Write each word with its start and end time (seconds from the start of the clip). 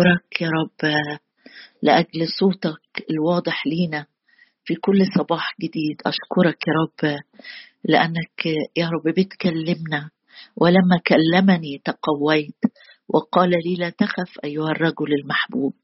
أشكرك 0.00 0.40
يا 0.42 0.48
رب 0.48 0.92
لأجل 1.82 2.28
صوتك 2.38 3.04
الواضح 3.10 3.66
لينا 3.66 4.06
في 4.64 4.74
كل 4.74 5.06
صباح 5.18 5.54
جديد. 5.60 6.02
أشكرك 6.06 6.58
يا 6.68 6.72
رب 6.72 7.18
لأنك 7.84 8.46
يا 8.76 8.88
رب 8.88 9.14
بتكلمنا 9.14 10.10
ولما 10.56 11.00
كلمني 11.06 11.82
تقويت 11.84 12.58
وقال 13.08 13.50
لي 13.50 13.74
لا 13.78 13.90
تخف 13.90 14.38
أيها 14.44 14.70
الرجل 14.70 15.12
المحبوب. 15.22 15.74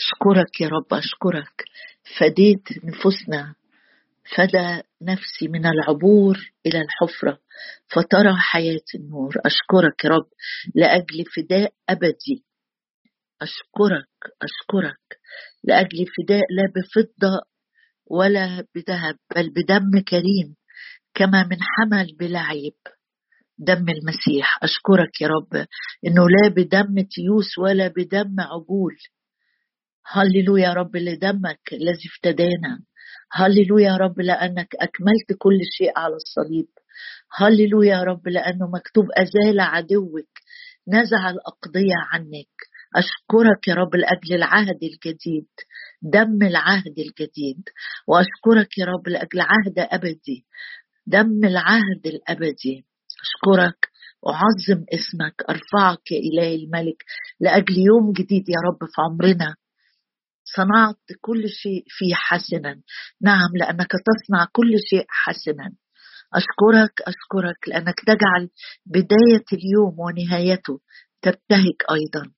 أشكرك 0.00 0.60
يا 0.60 0.68
رب 0.68 0.94
أشكرك. 0.94 1.64
فديت 2.18 2.84
نفوسنا 2.84 3.54
فدى 4.36 4.82
نفسي 5.02 5.48
من 5.48 5.66
العبور 5.66 6.38
إلى 6.66 6.80
الحفرة 6.80 7.38
فترى 7.88 8.34
حياة 8.36 8.84
النور. 8.94 9.34
أشكرك 9.46 10.04
يا 10.04 10.10
رب 10.10 10.26
لأجل 10.74 11.24
فداء 11.36 11.72
أبدي. 11.88 12.47
أشكرك 13.42 14.08
أشكرك. 14.42 15.18
لأجل 15.64 16.06
فداء 16.16 16.44
لا 16.50 16.72
بفضة 16.76 17.40
ولا 18.06 18.64
بذهب 18.74 19.16
بل 19.36 19.50
بدم 19.50 20.00
كريم 20.08 20.56
كما 21.14 21.42
من 21.42 21.56
حمل 21.60 22.16
بلا 22.18 22.40
عيب 22.40 22.76
دم 23.58 23.86
المسيح. 23.88 24.58
أشكرك 24.62 25.20
يا 25.20 25.28
رب 25.28 25.66
إنه 26.06 26.28
لا 26.28 26.48
بدم 26.48 27.00
تيوس 27.00 27.58
ولا 27.58 27.88
بدم 27.88 28.36
عجول. 28.40 28.96
هللويا 30.06 30.68
يا 30.68 30.72
رب 30.72 30.96
لدمك 30.96 31.60
الذي 31.72 32.08
افتدانا 32.14 32.80
هللويا 33.32 33.86
يا 33.86 33.96
رب 33.96 34.20
لأنك 34.20 34.74
أكملت 34.74 35.38
كل 35.38 35.58
شيء 35.78 35.92
على 35.96 36.14
الصليب. 36.14 36.68
هللويا 37.36 37.96
يا 37.96 38.02
رب 38.02 38.28
لأنه 38.28 38.70
مكتوب 38.74 39.06
أزال 39.16 39.60
عدوك 39.60 40.28
نزع 40.88 41.30
الأقضية 41.30 41.98
عنك. 42.12 42.54
أشكرك 42.96 43.68
يا 43.68 43.74
رب 43.74 43.96
لأجل 43.96 44.34
العهد 44.34 44.78
الجديد 44.82 45.48
دم 46.02 46.42
العهد 46.42 46.98
الجديد 46.98 47.62
وأشكرك 48.06 48.78
يا 48.78 48.84
رب 48.84 49.08
لأجل 49.08 49.40
عهد 49.40 49.78
أبدي 49.78 50.46
دم 51.08 51.44
العهد 51.44 52.06
الأبدي. 52.06 52.86
أشكرك 53.24 53.88
أعظم 54.28 54.84
اسمك 54.94 55.34
أرفعك 55.50 56.12
يا 56.12 56.18
إلهي 56.18 56.54
الملك 56.54 57.04
لأجل 57.40 57.78
يوم 57.78 58.12
جديد 58.12 58.48
يا 58.48 58.60
رب 58.68 58.78
في 58.78 59.00
عمرنا. 59.02 59.54
صنعت 60.44 61.18
كل 61.20 61.48
شيء 61.48 61.84
فيه 61.88 62.14
حسنا. 62.14 62.82
نعم 63.22 63.50
لأنك 63.60 63.90
تصنع 64.08 64.46
كل 64.52 64.72
شيء 64.90 65.06
حسنا. 65.08 65.72
أشكرك 66.34 66.94
أشكرك 67.00 67.68
لأنك 67.68 68.00
تجعل 68.06 68.50
بداية 68.86 69.44
اليوم 69.52 69.94
ونهايته 69.98 70.80
تبتهج 71.22 71.78
أيضا. 71.90 72.37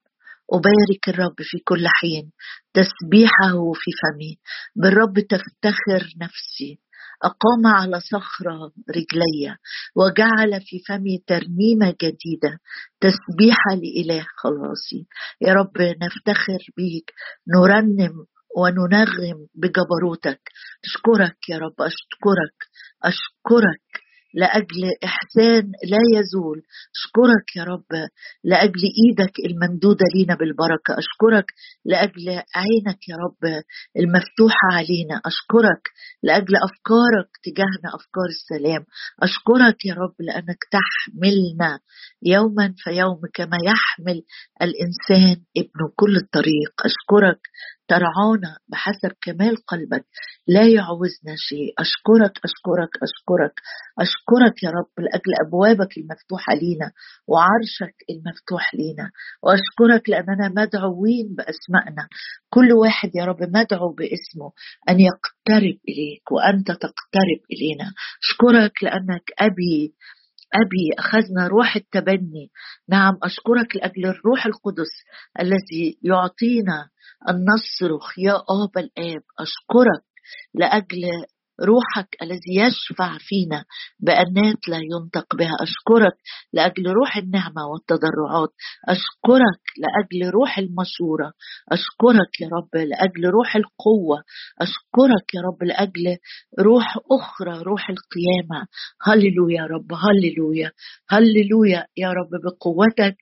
أبارك 0.52 1.08
الرب 1.08 1.36
في 1.38 1.58
كل 1.64 1.88
حين 1.88 2.32
تسبيحه 2.74 3.72
في 3.74 3.90
فمي 4.02 4.38
بالرب 4.76 5.14
تفتخر 5.20 6.02
نفسي. 6.22 6.80
أقام 7.22 7.66
على 7.66 8.00
صخرة 8.00 8.72
رجلي 8.96 9.56
وجعل 9.96 10.60
في 10.60 10.76
فمي 10.88 11.18
ترنيمة 11.26 11.90
جديدة. 12.02 12.58
تسبيحة 13.00 13.70
لإله 13.82 14.26
خلاصي. 14.36 15.06
يا 15.40 15.52
رب 15.52 15.78
نفتخر 15.78 16.58
بيك 16.76 17.12
نرنم 17.54 18.14
وننغم 18.56 19.46
بجبروتك. 19.54 20.40
أشكرك 20.84 21.48
يا 21.48 21.58
رب 21.58 21.80
أشكرك 21.80 22.56
أشكرك. 23.04 24.09
لأجل 24.34 24.82
إحسان 25.04 25.64
لا 25.92 26.02
يزول. 26.18 26.58
أشكرك 26.96 27.56
يا 27.56 27.64
رب 27.64 27.90
لأجل 28.44 28.82
إيدك 29.00 29.32
الممدودة 29.46 30.04
لينا 30.14 30.34
بالبركة. 30.34 30.98
أشكرك 30.98 31.46
لأجل 31.84 32.28
عينك 32.30 33.08
يا 33.08 33.16
رب 33.16 33.42
المفتوحة 33.96 34.66
علينا. 34.72 35.20
أشكرك 35.26 35.82
لأجل 36.22 36.54
أفكارك 36.56 37.30
تجاهنا 37.44 37.88
أفكار 37.98 38.28
السلام. 38.38 38.82
أشكرك 39.22 39.86
يا 39.86 39.94
رب 39.94 40.14
لأنك 40.20 40.60
تحملنا 40.76 41.80
يوما 42.22 42.74
فيوم 42.84 43.20
كما 43.34 43.56
يحمل 43.66 44.22
الإنسان 44.62 45.36
ابنه 45.56 45.86
كل 45.96 46.16
الطريق 46.16 46.72
أشكرك 46.84 47.40
ترعانا 47.90 48.52
بحسب 48.68 49.12
كمال 49.22 49.56
قلبك 49.66 50.04
لا 50.46 50.64
يعوزنا 50.68 51.34
شيء. 51.48 51.68
أشكرك 51.78 52.34
أشكرك 52.46 52.92
أشكرك. 53.06 53.54
أشكرك 54.04 54.62
يا 54.62 54.70
رب 54.70 54.94
لأجل 55.04 55.32
أبوابك 55.46 55.98
المفتوحة 55.98 56.54
لينا 56.54 56.88
وعرشك 57.28 57.96
المفتوح 58.10 58.74
لينا. 58.74 59.10
وأشكرك 59.44 60.08
لأننا 60.10 60.46
مدعوين 60.48 61.28
بأسمائنا. 61.36 62.08
كل 62.54 62.72
واحد 62.72 63.10
يا 63.14 63.24
رب 63.24 63.42
مدعو 63.42 63.88
باسمه 63.98 64.48
أن 64.88 64.96
يقترب 65.00 65.78
إليك 65.88 66.26
وأنت 66.32 66.66
تقترب 66.66 67.40
إلينا. 67.52 67.86
أشكرك 68.24 68.84
لأنك 68.84 69.26
أبي 69.38 69.94
أبي 70.54 70.90
أخذنا 70.98 71.46
روح 71.48 71.76
التبني. 71.76 72.50
نعم 72.88 73.18
أشكرك 73.22 73.76
لأجل 73.76 74.06
الروح 74.06 74.46
القدس 74.46 74.92
الذي 75.40 75.98
يعطينا 76.02 76.88
أن 77.28 77.34
نصرخ 77.54 78.18
يا 78.18 78.34
آبا 78.34 78.80
الآب. 78.80 79.22
أشكرك 79.38 80.04
لأجل 80.54 81.02
روحك 81.62 82.08
الذي 82.22 82.56
يشفع 82.56 83.18
فينا 83.18 83.64
بأنات 84.00 84.68
لا 84.68 84.80
ينطق 84.92 85.36
بها. 85.36 85.56
أشكرك 85.60 86.16
لأجل 86.52 86.86
روح 86.86 87.16
النعمة 87.16 87.66
والتضرعات. 87.72 88.52
أشكرك 88.88 89.62
لأجل 89.78 90.30
روح 90.30 90.58
المشورة 90.58 91.32
أشكرك 91.72 92.40
يا 92.40 92.48
رب 92.48 92.76
لأجل 92.76 93.24
روح 93.30 93.56
القوة. 93.56 94.22
أشكرك 94.60 95.34
يا 95.34 95.40
رب 95.40 95.62
لأجل 95.62 96.16
روح 96.60 96.98
أخرى 97.12 97.62
روح 97.62 97.90
القيامة. 97.90 98.66
هللويا 99.02 99.60
يا 99.60 99.66
رب 99.66 99.92
هللويا. 99.92 100.72
هللويا 101.08 101.86
يا 101.96 102.08
رب 102.12 102.30
بقوتك. 102.44 103.16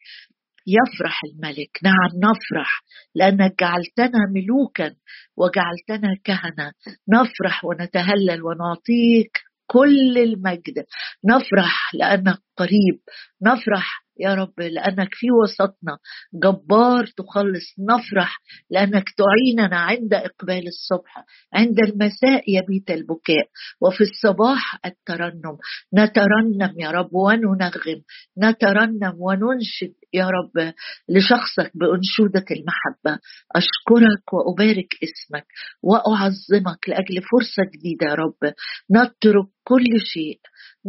يفرح 0.68 1.20
الملك 1.24 1.70
نعم 1.82 2.10
نفرح 2.30 2.82
لانك 3.14 3.54
جعلتنا 3.60 4.18
ملوكا 4.34 4.94
وجعلتنا 5.36 6.14
كهنة. 6.24 6.72
نفرح 7.08 7.64
ونتهلل 7.64 8.42
ونعطيك 8.42 9.38
كل 9.66 10.18
المجد. 10.18 10.84
نفرح 11.24 11.94
لأنك 11.94 12.38
قريب. 12.56 13.00
نفرح 13.42 14.04
يا 14.18 14.34
رب 14.34 14.60
لأنك 14.60 15.08
في 15.12 15.26
وسطنا 15.30 15.98
جبار 16.34 17.06
تخلص. 17.06 17.74
نفرح 17.78 18.40
لأنك 18.70 19.04
تعيننا 19.18 19.76
عند 19.76 20.14
إقبال 20.14 20.66
الصبح 20.66 21.24
عند 21.54 21.78
المساء 21.80 22.42
يبيت 22.48 22.90
البكاء 22.90 23.46
وفي 23.80 24.00
الصباح 24.00 24.80
الترنم. 24.86 25.56
نترنم 25.94 26.74
يا 26.80 26.90
رب 26.90 27.14
وننغم 27.14 28.02
نترنم 28.38 29.14
وننشد 29.18 29.94
يا 30.14 30.26
رب 30.26 30.72
لشخصك 31.08 31.70
بأنشودة 31.74 32.44
المحبة. 32.50 33.20
أشكرك 33.56 34.32
وأبارك 34.32 34.94
اسمك 35.02 35.46
وأعظمك 35.82 36.88
لأجل 36.88 37.22
فرصة 37.22 37.70
جديدة 37.74 38.06
يا 38.06 38.14
رب. 38.14 38.52
نترك 38.90 39.48
كل 39.64 40.00
شيء 40.00 40.40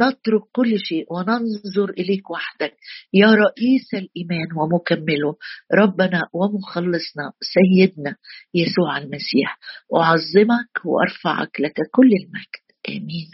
نترك 0.01 0.41
كل 0.51 0.79
شيء 0.79 1.05
وننظر 1.13 1.89
إليك 1.89 2.29
وحدك. 2.31 2.75
يا 3.13 3.27
رئيس 3.27 3.93
الإيمان 3.93 4.47
ومكمله 4.57 5.35
ربنا 5.73 6.21
ومخلصنا 6.33 7.31
سيدنا 7.41 8.15
يسوع 8.53 8.97
المسيح. 8.97 9.59
أعظمك 9.95 10.85
وأرفعك 10.85 11.59
لك 11.61 11.75
كل 11.91 12.09
المجد. 12.23 12.63
آمين. 12.89 13.29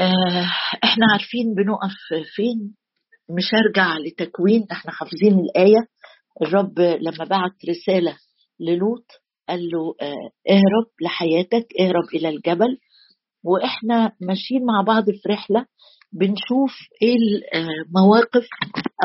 آه 0.00 0.50
إحنا 0.84 1.06
عارفين 1.12 1.54
بنقف 1.54 2.24
فين؟ 2.34 2.74
مش 3.30 3.44
هرجع 3.54 3.96
لتكوين. 3.98 4.66
إحنا 4.72 4.92
حافظين 4.92 5.38
الآية. 5.38 5.86
الرب 6.42 6.78
لما 6.80 7.24
بعت 7.24 7.52
رسالة 7.68 8.16
للوط 8.60 9.06
قال 9.48 9.60
له 9.60 9.94
آه 10.00 10.30
اهرب 10.50 10.86
لحياتك 11.02 11.66
اهرب 11.80 12.04
إلى 12.14 12.28
الجبل. 12.28 12.78
وإحنا 13.48 14.12
ماشيين 14.20 14.64
مع 14.64 14.82
بعض 14.86 15.04
في 15.10 15.28
رحلة 15.28 15.66
بنشوف 16.12 16.72
إيه 17.02 17.16
المواقف 17.54 18.46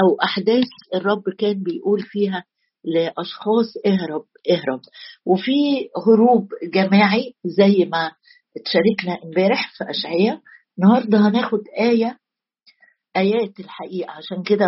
أو 0.01 0.15
أحداث 0.23 0.67
الرب 0.95 1.23
كان 1.39 1.63
بيقول 1.63 2.01
فيها 2.01 2.43
لأشخاص 2.85 3.65
اهرب 3.85 4.25
اهرب. 4.51 4.81
وفي 5.25 5.51
هروب 6.07 6.47
جماعي 6.73 7.33
زي 7.45 7.85
ما 7.85 8.11
اتشاركنا 8.57 9.23
امبارح 9.25 9.71
في 9.77 9.83
اشعياء 9.89 10.39
النهارده 10.79 11.17
هناخد 11.17 11.59
آية 11.79 12.17
آيات 13.17 13.59
الحقيقة. 13.59 14.11
عشان 14.11 14.43
كده 14.43 14.65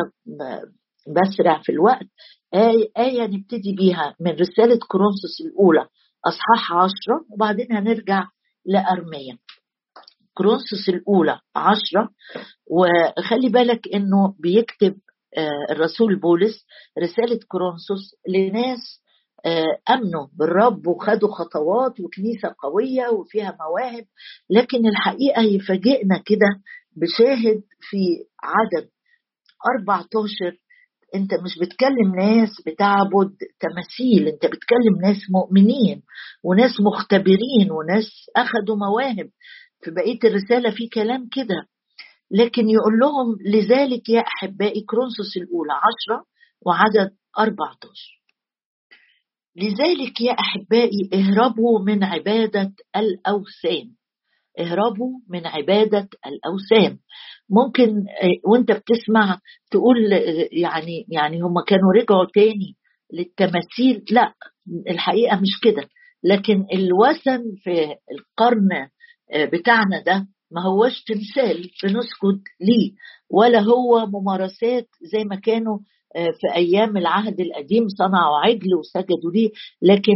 بسرع 1.07 1.62
في 1.63 1.72
الوقت. 1.72 2.07
آية, 2.54 2.89
آية 2.98 3.22
نبتدي 3.24 3.75
بيها 3.77 4.16
من 4.19 4.31
رسالة 4.31 4.80
كورنثوس 4.92 5.42
الأولى 5.45 5.86
أصحاح 6.25 6.74
عشرة 6.74 7.25
وبعدين 7.33 7.68
هنرجع 7.72 8.27
لأرمية 8.66 9.33
كرونسوس 10.38 10.90
الأولى 10.90 11.40
عشرة. 11.56 12.10
وخلي 12.72 13.50
بالك 13.50 13.88
إنه 13.94 14.36
بيكتب 14.40 14.96
آه، 15.38 15.72
الرسول 15.74 16.20
بولس 16.20 16.66
رسالة 17.04 17.40
كورنثوس 17.48 18.16
لناس 18.30 18.80
آه، 19.46 19.94
أمنوا 19.94 20.28
بالرب 20.34 20.88
وخدوا 20.88 21.30
خطوات 21.32 22.00
وكنيسة 22.00 22.56
قوية 22.64 23.08
وفيها 23.10 23.58
مواهب. 23.60 24.06
لكن 24.50 24.88
الحقيقة 24.88 25.42
يفاجئنا 25.42 26.18
كده 26.26 26.48
بشاهد 26.98 27.62
في 27.80 27.98
عدد 28.44 28.90
14 29.80 30.58
أنت 31.16 31.34
مش 31.34 31.60
بتكلم 31.62 32.16
ناس 32.16 32.50
بتعبد 32.68 33.36
تماثيل 33.60 34.28
أنت 34.28 34.46
بتكلم 34.46 35.02
ناس 35.02 35.18
مؤمنين 35.32 36.02
وناس 36.44 36.72
مختبرين 36.82 37.72
وناس 37.72 38.10
أخذوا 38.36 38.76
مواهب. 38.76 39.30
في 39.86 39.92
بقية 39.92 40.20
الرسالة 40.24 40.72
في 40.76 40.88
كلام 40.88 41.30
كده. 41.32 41.68
لكن 42.32 42.70
يقول 42.70 43.00
لهم 43.00 43.38
لذلك 43.46 44.10
يا 44.10 44.22
أحبائي 44.22 44.82
كرونسوس 44.82 45.38
الأولى 45.38 45.74
عشرة 45.74 46.26
وعدد 46.66 47.12
14 47.40 48.16
لذلك 49.56 50.22
يا 50.22 50.34
أحبائي 50.34 51.10
اهربوا 51.14 51.80
من 51.80 52.04
عبادة 52.04 52.74
الأوثان. 52.96 53.92
اهربوا 54.60 55.20
من 55.30 55.48
عبادة 55.48 56.10
الأوثان. 56.28 56.98
ممكن 57.50 57.88
آه، 58.22 58.50
وانت 58.52 58.72
بتسمع 58.72 59.40
تقول 59.72 60.14
آه، 60.14 60.48
يعني 60.52 61.06
يعني 61.10 61.42
هم 61.42 61.64
كانوا 61.68 61.94
رجعوا 61.96 62.26
تاني 62.34 62.76
للتماثيل. 63.14 64.06
لا 64.12 64.34
الحقيقة 64.90 65.36
مش 65.42 65.60
كده. 65.64 65.90
لكن 66.24 66.66
الوثن 66.74 67.42
في 67.64 67.96
القرن 68.12 68.88
بتاعنا 69.54 70.04
ده 70.06 70.27
ما 70.51 70.62
هوش 70.62 71.04
تمثال 71.04 71.69
بنسجد 71.83 72.42
ليه 72.62 72.92
ولا 73.31 73.60
هو 73.60 74.06
ممارسات 74.06 74.88
زي 75.13 75.24
ما 75.24 75.36
كانوا 75.36 75.77
في 76.13 76.56
أيام 76.56 76.98
العهد 76.98 77.39
القديم 77.42 77.88
صنعوا 77.98 78.38
عجل 78.38 78.75
وسجدوا 78.80 79.31
ليه. 79.33 79.50
لكن 79.81 80.16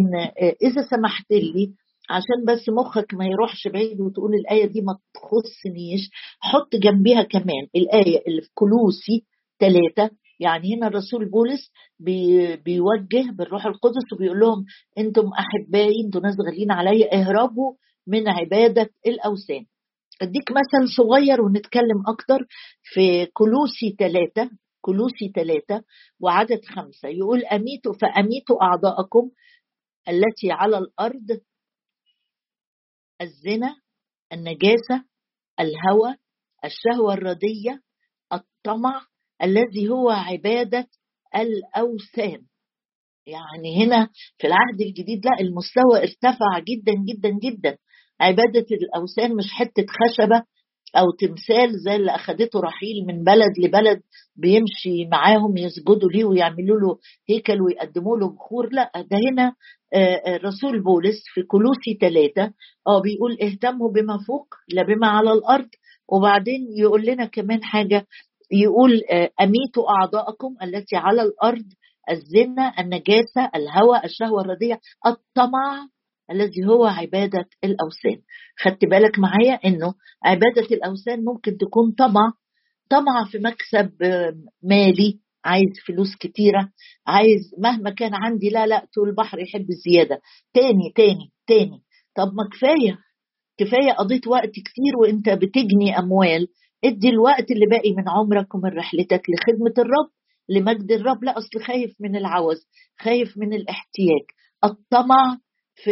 إذا 0.63 0.81
سمحت 0.89 1.31
لي 1.31 1.73
عشان 2.09 2.45
بس 2.47 2.69
مخك 2.69 3.13
ما 3.13 3.25
يروحش 3.25 3.67
بعيد 3.67 4.01
وتقول 4.01 4.31
الآية 4.35 4.65
دي 4.65 4.81
ما 4.81 4.97
تخصنيش 5.13 6.09
حط 6.39 6.75
جنبيها 6.75 7.23
كمان 7.23 7.67
الآية 7.75 8.21
اللي 8.27 8.41
في 8.41 8.49
كلوسي 8.53 9.23
ثلاثة 9.59 10.15
يعني 10.39 10.75
هنا 10.75 10.87
الرسول 10.87 11.29
بولس 11.29 11.71
بي 11.99 12.55
بيوجه 12.55 13.31
بالروح 13.31 13.65
القدس 13.65 14.13
وبيقول 14.13 14.39
لهم 14.39 14.65
أنتم 14.97 15.29
أحبائي 15.39 16.05
أنتم 16.05 16.19
ناس 16.19 16.35
غاليين 16.47 16.71
عليا 16.71 17.13
اهربوا 17.15 17.73
من 18.07 18.29
عبادة 18.29 18.89
الأوثان. 19.07 19.65
أديك 20.21 20.51
مثل 20.51 20.89
صغير 20.97 21.41
ونتكلم 21.41 22.03
أكتر. 22.07 22.47
في 22.83 23.25
كلوسي 23.25 23.95
ثلاثة 23.99 24.51
كلوسي 24.81 25.31
ثلاثة 25.35 25.83
وعدد 26.19 26.65
خمسة. 26.65 27.09
يقول 27.09 27.45
أميتوا 27.45 27.93
فأميتوا 27.93 28.63
أعضاءكم 28.63 29.31
التي 30.09 30.51
على 30.51 30.77
الأرض 30.77 31.41
الزنا 33.21 33.75
النجاسة 34.33 35.03
الهوى 35.59 36.15
الشهوة 36.65 37.13
الردية 37.13 37.81
الطمع 38.33 39.05
الذي 39.43 39.89
هو 39.89 40.09
عبادة 40.09 40.87
الأوثان. 41.35 42.45
يعني 43.25 43.85
هنا 43.85 44.09
في 44.37 44.47
العهد 44.47 44.81
الجديد 44.81 45.25
لا 45.25 45.39
المستوى 45.39 45.97
ارتفع 46.01 46.59
جدا 46.59 46.93
جدا 47.09 47.29
جدا. 47.29 47.77
عبادة 48.19 48.65
الأوثان 48.71 49.35
مش 49.35 49.45
حتة 49.51 49.85
خشبة 49.89 50.43
أو 50.97 51.11
تمثال 51.19 51.79
زي 51.79 51.95
اللي 51.95 52.11
أخدته 52.15 52.59
رحيل 52.59 53.05
من 53.07 53.23
بلد 53.23 53.59
لبلد 53.59 54.01
بيمشي 54.35 55.05
معاهم 55.11 55.57
يسجدوا 55.57 56.09
ليه 56.13 56.25
ويعملوا 56.25 56.79
له 56.79 56.97
هيكل 57.29 57.61
ويقدموا 57.61 58.17
له 58.17 58.29
بخور. 58.29 58.69
لا 58.71 58.91
ده 58.95 59.17
هنا 59.31 59.53
الرسول 60.27 60.77
آه، 60.77 60.81
بولس 60.81 61.23
في 61.33 61.41
كلوسي 61.41 61.97
ثلاثة 62.01 62.53
آه 62.87 63.01
بيقول 63.01 63.37
اهتموا 63.41 63.91
بما 63.91 64.17
فوق 64.27 64.47
لا 64.69 64.83
بما 64.83 65.07
على 65.07 65.31
الأرض. 65.31 65.69
وبعدين 66.11 66.67
يقول 66.77 67.05
لنا 67.05 67.25
كمان 67.25 67.63
حاجة 67.63 68.07
يقول 68.51 69.01
آه، 69.11 69.29
أميتوا 69.41 69.89
أعضاءكم 69.89 70.55
التي 70.63 70.95
على 70.95 71.21
الأرض 71.21 71.65
الزنا 72.11 72.73
النجاسة 72.79 73.49
الهوى 73.55 74.01
الشهوة 74.05 74.41
الردية 74.41 74.79
الطمع 75.07 75.87
الذي 76.31 76.65
هو 76.65 76.85
عبادة 76.85 77.45
الأوثان. 77.63 78.21
خدت 78.59 78.85
بالك 78.85 79.19
معايا 79.19 79.53
أنه 79.65 79.93
عبادة 80.25 80.67
الأوثان 80.71 81.23
ممكن 81.25 81.57
تكون 81.57 81.91
طمع 81.91 82.33
طمع 82.89 83.25
في 83.31 83.37
مكسب 83.37 83.91
مالي 84.63 85.19
عايز 85.45 85.69
فلوس 85.87 86.15
كتيرة 86.19 86.69
عايز 87.07 87.55
مهما 87.57 87.89
كان 87.89 88.11
عندي 88.13 88.49
لا 88.49 88.67
لا 88.67 88.87
طول 88.95 89.09
البحر 89.09 89.39
يحب 89.39 89.65
الزيادة. 89.69 90.21
تاني 90.53 90.93
تاني 90.95 91.31
تاني. 91.47 91.83
طب 92.15 92.33
ما 92.33 92.49
كفاية 92.51 92.97
كفاية 93.57 93.91
قضيت 93.91 94.27
وقت 94.27 94.49
كتير 94.49 94.97
وإنت 95.01 95.29
بتجني 95.29 95.99
أموال 95.99 96.47
ادي 96.83 97.09
الوقت 97.09 97.51
اللي 97.51 97.65
باقي 97.65 97.91
من 97.91 98.09
عمرك 98.09 98.55
ومن 98.55 98.69
رحلتك 98.69 99.21
لخدمة 99.29 99.73
الرب 99.77 100.09
لمجد 100.49 100.91
الرب. 100.91 101.23
لا 101.23 101.37
أصل 101.37 101.59
خايف 101.61 101.95
من 101.99 102.15
العوز 102.15 102.67
خايف 102.99 103.37
من 103.37 103.53
الاحتياج. 103.53 104.25
الطمع 104.63 105.37
في 105.83 105.91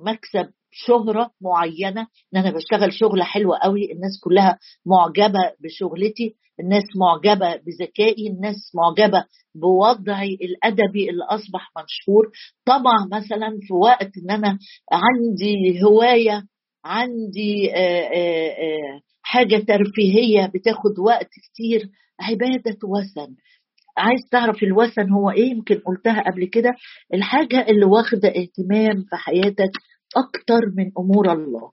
مكسب 0.00 0.50
شهرة 0.70 1.30
معينة 1.40 2.00
إن 2.34 2.38
أنا 2.40 2.50
بشتغل 2.50 2.92
شغلة 2.92 3.24
حلوة 3.24 3.58
قوي 3.58 3.92
الناس 3.92 4.20
كلها 4.24 4.58
معجبة 4.86 5.52
بشغلتي 5.60 6.34
الناس 6.60 6.82
معجبة 6.96 7.56
بذكائي 7.56 8.28
الناس 8.28 8.56
معجبة 8.74 9.24
بوضعي 9.54 10.34
الأدبي 10.42 11.10
اللي 11.10 11.24
أصبح 11.24 11.70
مشهور 11.84 12.30
طبعا 12.66 13.08
مثلا 13.12 13.58
في 13.68 13.74
وقت 13.74 14.10
إن 14.24 14.30
أنا 14.30 14.58
عندي 14.92 15.82
هواية 15.84 16.42
عندي 16.84 17.72
آآ 17.74 18.08
آآ 18.14 19.00
حاجة 19.22 19.56
ترفيهية 19.56 20.46
بتاخد 20.54 20.98
وقت 20.98 21.28
كتير 21.42 21.90
عبادة 22.20 22.78
وثن. 22.84 23.34
عايز 23.98 24.20
تعرف 24.30 24.62
الوثن 24.62 25.10
هو 25.10 25.30
إيه؟ 25.30 25.50
يمكن 25.50 25.74
قلتها 25.78 26.22
قبل 26.30 26.44
كده. 26.44 26.70
الحاجة 27.14 27.66
اللي 27.68 27.84
واخدة 27.84 28.28
اهتمام 28.28 29.02
في 29.10 29.16
حياتك 29.16 29.70
أكتر 30.16 30.60
من 30.76 30.90
أمور 30.98 31.32
الله. 31.32 31.70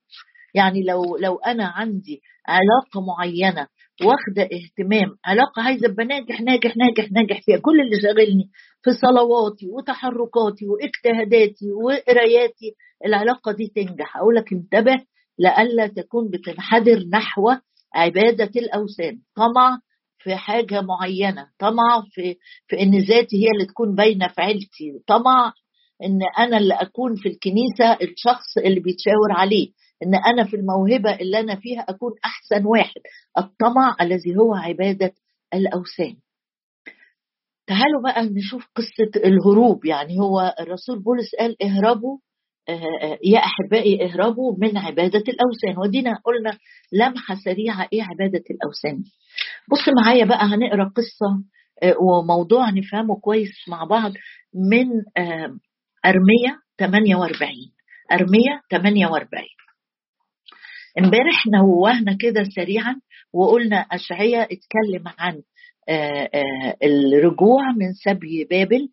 يعني 0.55 0.83
لو 0.83 1.17
لو 1.17 1.35
أنا 1.37 1.65
عندي 1.65 2.21
علاقة 2.47 3.01
معينة 3.07 3.67
واخدة 4.01 4.43
اهتمام 4.43 5.15
علاقة 5.25 5.61
عايزة 5.61 5.87
أبقى 5.87 6.05
ناجح 6.05 6.41
ناجح 6.41 6.77
ناجح 6.77 7.11
ناجح 7.11 7.41
فيها 7.41 7.57
كل 7.57 7.81
اللي 7.81 8.01
شاغلني 8.01 8.49
في 8.83 8.91
صلواتي 8.91 9.67
وتحركاتي 9.69 10.65
واجتهاداتي 10.67 11.71
وقراياتي 11.71 12.75
العلاقة 13.05 13.51
دي 13.51 13.71
تنجح. 13.75 14.17
أقول 14.17 14.35
لك 14.35 14.53
انتبه 14.53 14.97
لئلا 15.39 15.87
تكون 15.87 16.29
بتنحدر 16.29 16.99
نحو 17.13 17.51
عبادة 17.95 18.51
الأوثان. 18.55 19.19
طمع 19.35 19.79
في 20.23 20.35
حاجة 20.35 20.81
معينة. 20.81 21.47
طمع 21.59 22.03
في 22.11 22.35
في 22.67 22.81
إن 22.81 22.97
ذاتي 22.99 23.35
هي 23.37 23.47
اللي 23.55 23.65
تكون 23.65 23.95
باينة 23.95 24.27
في 24.27 24.41
عيلتي. 24.41 24.91
طمع 25.07 25.53
إن 26.03 26.19
أنا 26.39 26.57
اللي 26.57 26.73
أكون 26.73 27.15
في 27.15 27.29
الكنيسة 27.29 27.93
الشخص 28.01 28.57
اللي 28.65 28.79
بيتشاور 28.79 29.31
عليه. 29.31 29.69
إن 30.03 30.15
أنا 30.15 30.43
في 30.43 30.55
الموهبة 30.55 31.15
اللي 31.15 31.39
أنا 31.39 31.55
فيها 31.55 31.81
أكون 31.89 32.11
أحسن 32.25 32.65
واحد. 32.65 33.01
الطمع 33.37 33.95
الذي 34.01 34.37
هو 34.37 34.53
عبادة 34.55 35.13
الأوثان. 35.53 36.15
تعالوا 37.67 38.01
بقى 38.03 38.25
نشوف 38.25 38.67
قصة 38.75 39.21
الهروب. 39.25 39.85
يعني 39.85 40.19
هو 40.19 40.55
الرسول 40.59 40.99
بولس 41.03 41.35
قال 41.39 41.63
اهربوا 41.63 42.17
آه، 42.69 42.73
آه، 43.01 43.19
يا 43.23 43.39
أحبائي 43.39 44.05
اهربوا 44.05 44.55
من 44.57 44.77
عبادة 44.77 45.19
الأوثان. 45.27 45.77
ودينا 45.77 46.19
قلنا 46.25 46.57
لمحة 46.91 47.35
سريعة 47.45 47.87
إيه 47.93 48.03
عبادة 48.03 48.43
الأوثان. 48.51 49.03
بص 49.71 49.89
معايا 50.03 50.25
بقى 50.25 50.45
هنقرأ 50.45 50.83
قصة 50.95 51.43
آه، 51.83 51.95
وموضوع 52.01 52.69
نفهمه 52.69 53.15
كويس 53.19 53.51
مع 53.69 53.83
بعض. 53.83 54.13
من 54.55 54.87
أرمية 56.05 56.59
48 56.79 57.49
أرمية 58.11 58.61
48 58.71 59.45
امبارح 60.99 61.47
نوهنا 61.47 62.17
كده 62.19 62.43
سريعا 62.55 62.95
وقلنا 63.33 63.75
أشعية 63.77 64.41
اتكلم 64.41 65.03
عن 65.19 65.41
آه، 65.89 66.29
آه، 66.33 66.77
الرجوع 66.83 67.61
من 67.77 67.93
سبي 67.93 68.43
بابل 68.49 68.89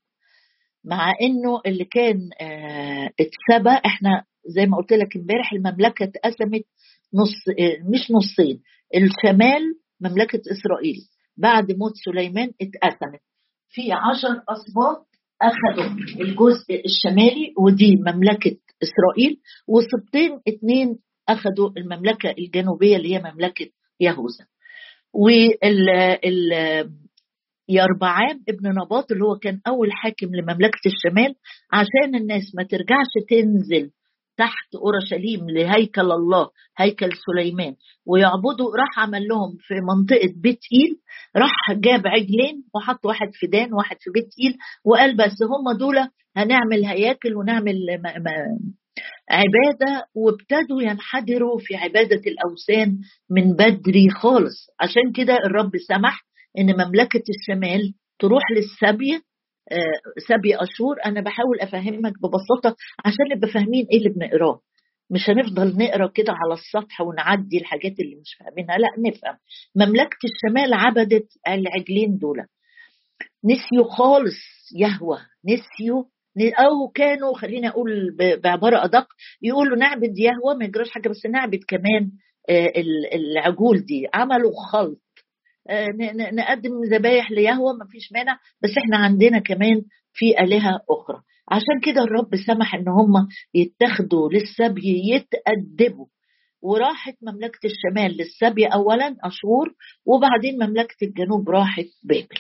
مع 0.85 1.13
إنه 1.23 1.61
اللي 1.67 1.85
كان 1.85 2.17
اتسبى 3.21 3.71
إحنا 3.87 4.25
زي 4.47 4.67
ما 4.67 4.77
قلت 4.77 4.93
لك 4.93 5.17
امبارح 5.17 5.53
المملكة 5.53 6.05
اتقسمت 6.05 6.63
نص 7.15 7.35
مش 7.95 8.11
نصين 8.11 8.61
الشمال 8.95 9.63
مملكة 10.01 10.41
إسرائيل 10.53 10.97
بعد 11.37 11.73
موت 11.73 11.93
سليمان 12.05 12.51
اتقسمت 12.63 13.21
في 13.69 13.93
عشر 13.93 14.43
أسباط 14.49 15.07
أخذوا 15.43 15.97
الجزء 16.21 16.83
الشمالي 16.85 17.55
ودي 17.59 17.97
مملكة 17.97 18.57
إسرائيل 18.83 19.41
وسبطين 19.69 20.41
اتنين 20.49 20.99
أخذوا 21.29 21.71
المملكة 21.77 22.35
الجنوبية 22.39 22.97
اللي 22.97 23.15
هي 23.15 23.19
مملكة 23.33 23.67
يهوذا. 24.01 24.45
وال 25.13 25.91
ال 26.25 26.53
يربعام 27.69 28.43
ابن 28.49 28.69
نباط 28.69 29.13
اللي 29.13 29.25
هو 29.25 29.37
كان 29.39 29.61
أول 29.67 29.93
حاكم 29.93 30.27
لمملكة 30.35 30.81
الشمال 30.87 31.35
عشان 31.73 32.15
الناس 32.15 32.43
ما 32.55 32.63
ترجعش 32.63 33.13
تنزل 33.29 33.91
تحت 34.41 34.71
أورشليم 34.75 35.51
لهيكل 35.51 36.09
الله 36.13 36.49
هيكل 36.79 37.11
سليمان. 37.27 37.75
ويعبدوا 38.07 38.77
راح 38.81 38.99
عمل 38.99 39.29
لهم 39.29 39.57
في 39.61 39.75
منطقة 39.91 40.33
بيت 40.37 40.61
إيل 40.73 40.97
راح 41.37 41.73
جاب 41.73 42.07
عجلين 42.07 42.65
وحط 42.75 43.07
واحد 43.07 43.29
في 43.33 43.47
دان 43.47 43.73
وواحد 43.73 43.97
في 44.01 44.11
بيت 44.11 44.29
إيل 44.45 44.55
وقال 44.85 45.17
بس 45.17 45.37
هم 45.43 45.77
دول 45.79 45.97
هنعمل 46.37 46.85
هياكل 46.85 47.35
ونعمل 47.35 47.77
عبادة 49.31 50.07
وابتدوا 50.15 50.83
ينحدروا 50.83 51.59
في 51.59 51.77
عبادة 51.77 52.23
الأوثان 52.27 52.99
من 53.31 53.53
بدري 53.57 54.11
خالص. 54.11 54.67
عشان 54.81 55.13
كده 55.15 55.37
الرب 55.47 55.71
سمح 55.89 56.23
إن 56.59 56.67
مملكة 56.87 57.23
الشمال 57.29 57.95
تروح 58.19 58.43
للسبي 58.57 59.21
سبي 60.29 60.57
أشور 60.57 60.97
أنا 61.07 61.21
بحاول 61.21 61.61
أفهمك 61.61 62.13
ببساطة 62.23 62.77
عشان 63.05 63.37
نبقى 63.37 63.49
فاهمين 63.49 63.87
إيه 63.93 63.99
اللي 63.99 64.09
بنقراه. 64.09 64.61
مش 65.11 65.31
هنفضل 65.31 65.77
نقرا 65.79 66.07
كده 66.07 66.33
على 66.33 66.55
السطح 66.55 67.01
ونعدي 67.01 67.59
الحاجات 67.59 68.01
اللي 68.01 68.17
مش 68.17 68.35
فاهمينها 68.41 68.77
لا 68.79 68.89
نفهم. 68.99 69.37
مملكة 69.77 70.19
الشمال 70.25 70.75
عبدت 70.75 71.29
العجلين 71.49 72.19
دول. 72.19 72.37
نسيوا 73.45 73.91
خالص 73.91 74.39
يهوى 74.77 75.19
نسيوا 75.45 76.05
أو 76.59 76.89
كانوا 76.95 77.35
خليني 77.39 77.69
أقول 77.69 78.17
بعبارة 78.45 78.85
أدق 78.85 79.07
يقولوا 79.43 79.77
نعبد 79.77 80.19
يهوى 80.19 80.55
ما 80.59 80.65
يجراش 80.65 80.91
حاجة 80.91 81.09
بس 81.09 81.27
نعبد 81.27 81.61
كمان 81.69 82.11
آه، 82.51 82.73
العجول 83.15 83.79
دي. 83.85 84.07
عملوا 84.15 84.53
خلط. 84.73 84.99
نقدم 86.33 86.71
ذبايح 86.93 87.31
ليهوى 87.31 87.73
ما 87.79 87.87
فيش 87.91 88.13
مانع. 88.13 88.39
بس 88.63 88.71
إحنا 88.79 88.97
عندنا 88.97 89.39
كمان 89.39 89.83
في 90.13 90.41
آلهة 90.41 90.81
أخرى. 90.91 91.23
عشان 91.51 91.81
كده 91.85 92.03
الرب 92.05 92.37
سمح 92.47 92.75
إن 92.75 92.89
هم 92.89 93.29
يتخذوا 93.55 94.29
للسبي 94.33 95.03
يتأدبوا 95.15 96.07
وراحت 96.63 97.15
مملكة 97.23 97.59
الشمال 97.67 98.17
للسبي 98.17 98.67
أولا 98.67 99.17
أشور 99.25 99.75
وبعدين 100.07 100.55
مملكة 100.55 100.97
الجنوب 101.03 101.51
راحت 101.51 101.87
بابل. 102.03 102.39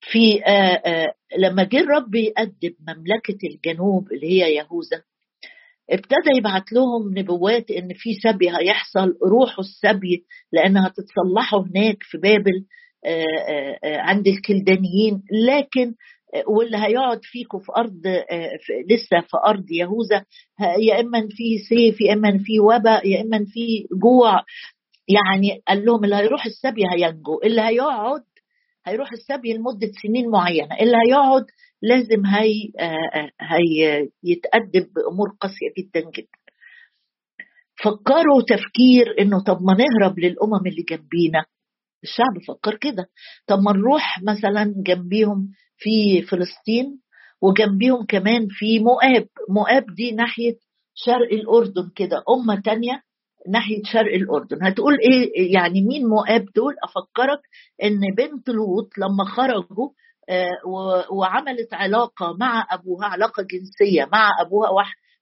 في 0.00 0.44
آآ 0.44 0.82
آآ 0.86 1.14
لما 1.38 1.62
جه 1.64 1.78
الرب 1.80 2.14
يأدب 2.14 2.74
مملكة 2.88 3.38
الجنوب 3.44 4.12
اللي 4.12 4.26
هي 4.26 4.54
يهوذا 4.54 5.02
ابتدى 5.90 6.36
يبعت 6.38 6.72
لهم 6.72 7.18
نبوات 7.18 7.70
إن 7.70 7.88
في 7.94 8.14
سبي 8.22 8.50
هيحصل 8.50 9.14
روحوا 9.30 9.64
السبي 9.64 10.24
لأنها 10.52 10.88
تتصلحوا 10.88 11.62
هناك 11.62 11.96
في 12.00 12.18
بابل 12.18 12.64
آه، 13.04 13.24
آه، 13.48 13.78
آه، 13.84 13.98
عند 13.98 14.28
الكلدانيين. 14.28 15.22
لكن 15.48 15.94
واللي 16.48 16.76
هيقعد 16.76 17.20
فيكم 17.22 17.58
في 17.58 17.72
أرض 17.76 18.06
لسه 18.90 19.20
في 19.20 19.36
أرض 19.46 19.64
يهوذا 19.70 20.24
يا 20.78 21.00
إما 21.00 21.20
في 21.30 21.58
سيف 21.68 22.00
يا 22.00 22.12
إما 22.12 22.38
في 22.38 22.60
وباء 22.60 23.08
يا 23.08 23.20
إما 23.22 23.38
في 23.44 23.86
جوع. 24.02 24.42
يعني 25.08 25.62
قال 25.68 25.84
لهم 25.84 26.04
اللي 26.04 26.16
هيروح 26.16 26.46
السبي 26.46 26.82
هينجو 26.92 27.40
اللي 27.44 27.60
هيقعد 27.60 28.22
هيروح 28.86 29.12
السبي 29.12 29.52
لمدة 29.52 29.90
سنين 30.02 30.30
معينة. 30.30 30.74
اللي 30.80 30.96
هيقعد 31.08 31.44
لازم 31.82 32.26
هي 32.26 32.52
هي 33.40 34.08
يتأدب 34.22 34.92
بأمور 34.94 35.28
قاسية 35.40 35.72
جدا 35.78 36.00
جدا. 36.10 36.38
فكروا 37.84 38.42
تفكير 38.48 39.20
إنه 39.20 39.42
طب 39.44 39.58
ما 39.62 39.74
نهرب 39.74 40.18
للأمم 40.18 40.66
اللي 40.66 40.82
جنبينا. 40.90 41.44
الشعب 42.02 42.38
فكر 42.48 42.76
كده. 42.76 43.06
طب 43.46 43.58
ما 43.58 43.72
نروح 43.72 44.22
مثلا 44.22 44.74
جنبيهم 44.76 45.48
في 45.76 46.22
فلسطين 46.22 47.00
وجنبيهم 47.42 48.06
كمان 48.06 48.46
في 48.50 48.78
مؤاب. 48.78 49.28
مؤاب 49.50 49.84
دي 49.96 50.12
ناحية 50.12 50.54
شرق 50.94 51.32
الأردن 51.32 51.90
كده. 51.96 52.22
أمة 52.36 52.60
تانية 52.60 53.02
ناحية 53.48 53.82
شرق 53.84 54.14
الأردن. 54.14 54.58
هتقول 54.66 54.98
إيه 55.00 55.52
يعني 55.54 55.80
مين 55.82 56.06
مؤاب 56.06 56.44
دول؟ 56.56 56.74
أفكرك 56.84 57.40
إن 57.82 58.00
بنت 58.16 58.48
لوط 58.48 58.98
لما 58.98 59.24
خرجوا 59.24 59.88
آه، 60.28 60.48
وعملت 61.12 61.74
علاقة 61.74 62.36
مع 62.40 62.66
أبوها 62.70 63.06
علاقة 63.06 63.42
جنسية 63.42 64.08
مع 64.12 64.30
أبوها 64.46 64.70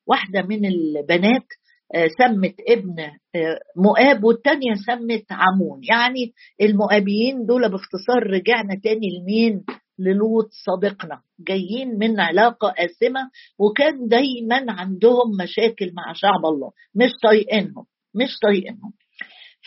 واحدة 0.07 0.43
من 0.43 0.65
البنات 0.67 1.47
آه، 1.95 2.09
سمت 2.19 2.55
ابن 2.69 3.01
آه، 3.35 3.59
مؤاب 3.77 4.25
والتانية 4.25 4.75
سمت 4.87 5.27
عمون. 5.31 5.81
يعني 5.91 6.33
المؤابيين 6.61 7.47
دول 7.47 7.71
باختصار 7.71 8.23
رجعنا 8.27 8.81
تاني 8.85 9.07
لمين؟ 9.21 9.65
للوط 9.99 10.49
صديقنا. 10.67 11.21
جايين 11.41 11.99
من 11.99 12.21
علاقة 12.21 12.69
آثمة 12.79 13.31
وكان 13.59 14.09
دايما 14.09 14.73
عندهم 14.73 15.37
مشاكل 15.43 15.93
مع 15.95 16.13
شعب 16.13 16.47
الله 16.47 16.71
مش 16.95 17.11
طايقينهم. 17.23 17.85
مش 18.15 18.39
طايقينهم. 18.43 18.93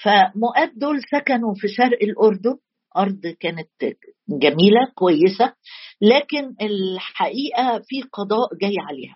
فمؤاب 0.03 0.71
دول 0.75 0.99
سكنوا 1.11 1.53
في 1.57 1.67
شرق 1.67 1.97
الأردن. 2.01 2.55
أرض 2.97 3.27
كانت 3.39 3.69
جميلة 4.29 4.91
كويسة 4.95 5.53
لكن 6.01 6.55
الحقيقة 6.61 7.79
في 7.87 8.01
قضاء 8.01 8.49
جاي 8.61 8.75
عليها. 8.89 9.15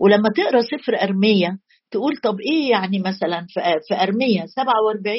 ولما 0.00 0.28
تقرأ 0.36 0.62
سفر 0.62 1.02
أرمية 1.02 1.58
تقول 1.90 2.16
طب 2.16 2.40
إيه 2.40 2.70
يعني 2.70 2.98
مثلا 2.98 3.46
في 3.88 3.94
أرمية 3.94 4.46
47 4.46 5.16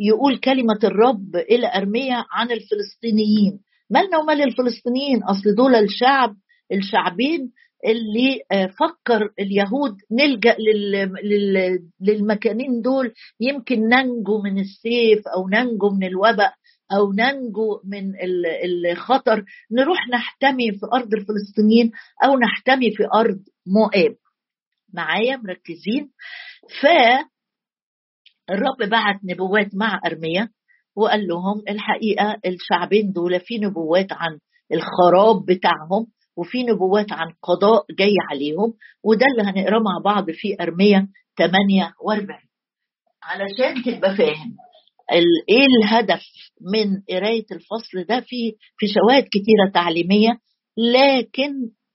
يقول 0.00 0.38
كلمة 0.38 0.78
الرب 0.84 1.36
إلى 1.36 1.72
أرمية 1.74 2.24
عن 2.32 2.50
الفلسطينيين. 2.50 3.60
مالنا 3.90 4.18
ومال 4.18 4.42
الفلسطينيين؟ 4.42 5.22
أصل 5.24 5.54
دول 5.56 5.74
الشعب 5.74 6.34
الشعبين 6.72 7.52
اللي 7.86 8.40
آه، 8.52 8.66
فكر 8.66 9.30
اليهود 9.40 9.96
نلجأ 10.12 10.56
للمكانين 12.00 12.80
دول. 12.82 13.12
يمكن 13.40 13.88
ننجو 13.88 14.42
من 14.42 14.58
السيف 14.58 15.28
أو 15.36 15.48
ننجو 15.48 15.90
من 15.90 16.06
الوباء 16.06 16.54
أو 16.92 17.12
ننجو 17.12 17.80
من 17.84 18.12
الخطر. 18.90 19.44
نروح 19.72 20.08
نحتمي 20.08 20.72
في 20.72 20.86
أرض 20.94 21.14
الفلسطينيين 21.14 21.90
أو 22.24 22.38
نحتمي 22.38 22.90
في 22.90 23.02
أرض 23.14 23.38
مؤاب. 23.66 24.16
معايا؟ 24.94 25.36
مركزين. 25.36 26.10
ف 26.80 26.86
الرب 28.50 28.90
بعت 28.90 29.20
نبوات 29.24 29.74
مع 29.74 30.00
أرميا 30.06 30.48
وقال 30.96 31.26
لهم 31.26 31.62
الحقيقة 31.68 32.36
الشعبين 32.46 33.12
دول 33.12 33.40
في 33.40 33.58
نبوات 33.58 34.06
عن 34.12 34.38
الخراب 34.72 35.44
بتاعهم. 35.46 36.06
وفي 36.36 36.62
نبوات 36.62 37.12
عن 37.12 37.32
قضاء 37.42 37.84
جاي 37.98 38.14
عليهم 38.30 38.74
وده 39.04 39.26
اللي 39.26 39.42
هنقراه 39.50 39.78
مع 39.80 39.98
بعض 40.04 40.30
في 40.30 40.56
ارميا 40.62 41.08
48 41.38 42.26
علشان 43.22 43.82
تبقى 43.82 44.16
فاهم 44.16 44.56
إيه 45.48 45.66
الهدف 45.82 46.22
من 46.74 47.02
قراية 47.10 47.44
الفصل 47.52 48.04
ده 48.08 48.20
في 48.20 48.52
في 48.78 48.86
شواهد 48.86 49.22
كتيرة 49.24 49.70
تعليمية 49.74 50.38
لكن 50.94 51.52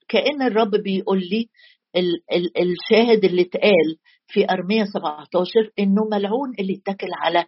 كأن 0.10 0.42
الرب 0.42 0.72
بيقول 0.76 1.20
لي 1.20 1.50
ال 1.96 2.22
ال 2.34 2.52
الشاهد 2.62 3.26
اللي 3.26 3.42
اتقال 3.42 3.98
في 4.28 4.50
أرمية 4.52 4.84
17 4.84 5.50
إنه 5.80 6.02
ملعون 6.12 6.54
اللي 6.60 6.74
اتكل 6.76 7.08
على 7.24 7.46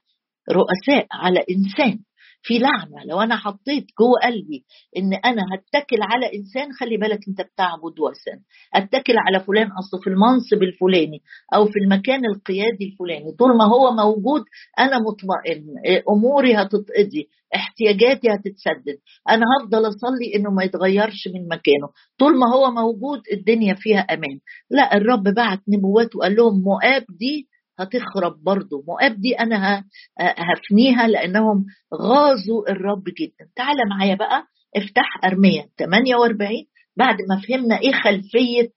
رؤساء 0.51 1.08
على 1.12 1.39
إنسان. 1.50 2.00
في 2.41 2.60
لعنة. 2.60 3.03
لو 3.05 3.22
أنا 3.22 3.36
حطيت 3.36 3.86
جوه 4.00 4.19
قلبي 4.24 4.65
إن 4.98 5.13
أنا 5.13 5.41
هتكل 5.53 5.98
على 6.01 6.25
إنسان 6.38 6.74
خلي 6.79 6.98
بالك 6.98 7.19
أنت 7.27 7.41
بتعبد 7.41 8.00
وثن. 8.00 8.39
اتكل 8.75 9.13
على 9.17 9.39
فلان 9.39 9.69
اصله 9.72 10.01
في 10.01 10.08
المنصب 10.10 10.63
الفلاني 10.63 11.22
أو 11.53 11.65
في 11.65 11.79
المكان 11.79 12.25
القيادي 12.25 12.86
الفلاني. 12.91 13.31
طول 13.39 13.58
ما 13.58 13.65
هو 13.65 13.91
موجود 13.91 14.43
أنا 14.79 14.98
مطمئن. 15.00 15.65
أموري 16.10 16.55
هتتقضي. 16.55 17.29
احتياجاتي 17.55 18.27
هتتسدد. 18.29 18.98
أنا 19.29 19.46
هفضل 19.60 19.88
أصلي 19.88 20.36
إنه 20.36 20.50
ما 20.51 20.63
يتغيرش 20.63 21.27
من 21.36 21.48
مكانه. 21.48 21.89
طول 22.19 22.38
ما 22.38 22.53
هو 22.55 22.72
موجود 22.72 23.22
الدنيا 23.34 23.74
فيها 23.74 24.00
أمان. 24.00 24.39
لا 24.69 24.98
الرب 24.98 25.24
بعت 25.24 25.60
نبوات 25.67 26.15
وقال 26.15 26.36
لهم 26.36 26.62
مؤاب 26.63 27.05
دي 27.10 27.49
هتخرب 27.79 28.43
برضه. 28.43 28.83
مؤاب 28.88 29.21
دي 29.21 29.33
أنا 29.39 29.83
هفنيها 30.19 31.07
لأنهم 31.07 31.65
غازوا 31.93 32.69
الرب 32.71 33.03
جدا. 33.03 33.50
تعال 33.55 33.77
معايا 33.89 34.15
بقى 34.15 34.43
افتح 34.75 35.19
ارميا 35.25 35.69
48 35.79 36.51
بعد 36.98 37.15
ما 37.29 37.41
فهمنا 37.48 37.79
إيه 37.79 37.91
خلفية 37.91 38.69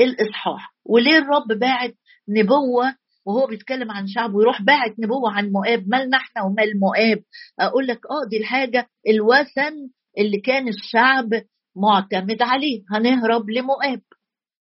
الإصحاح. 0.00 0.74
وليه 0.86 1.18
الرب 1.18 1.58
باعت 1.58 1.94
نبوة 2.28 2.94
وهو 3.26 3.46
بيتكلم 3.46 3.90
عن 3.90 4.06
شعب 4.06 4.34
ويروح 4.34 4.62
باعت 4.62 4.94
نبوة 4.98 5.32
عن 5.32 5.50
مؤاب؟ 5.52 5.84
مالنا 5.88 6.16
إحنا 6.16 6.42
ومال 6.42 6.80
مؤاب؟ 6.80 7.18
أقول 7.60 7.86
لك 7.86 7.98
آه 8.06 8.28
دي 8.30 8.36
الحاجة 8.36 8.86
الوثن 9.08 9.88
اللي 10.18 10.40
كان 10.40 10.68
الشعب 10.68 11.28
معتمد 11.76 12.42
عليه. 12.42 12.82
هنهرب 12.90 13.50
لمؤاب. 13.50 14.00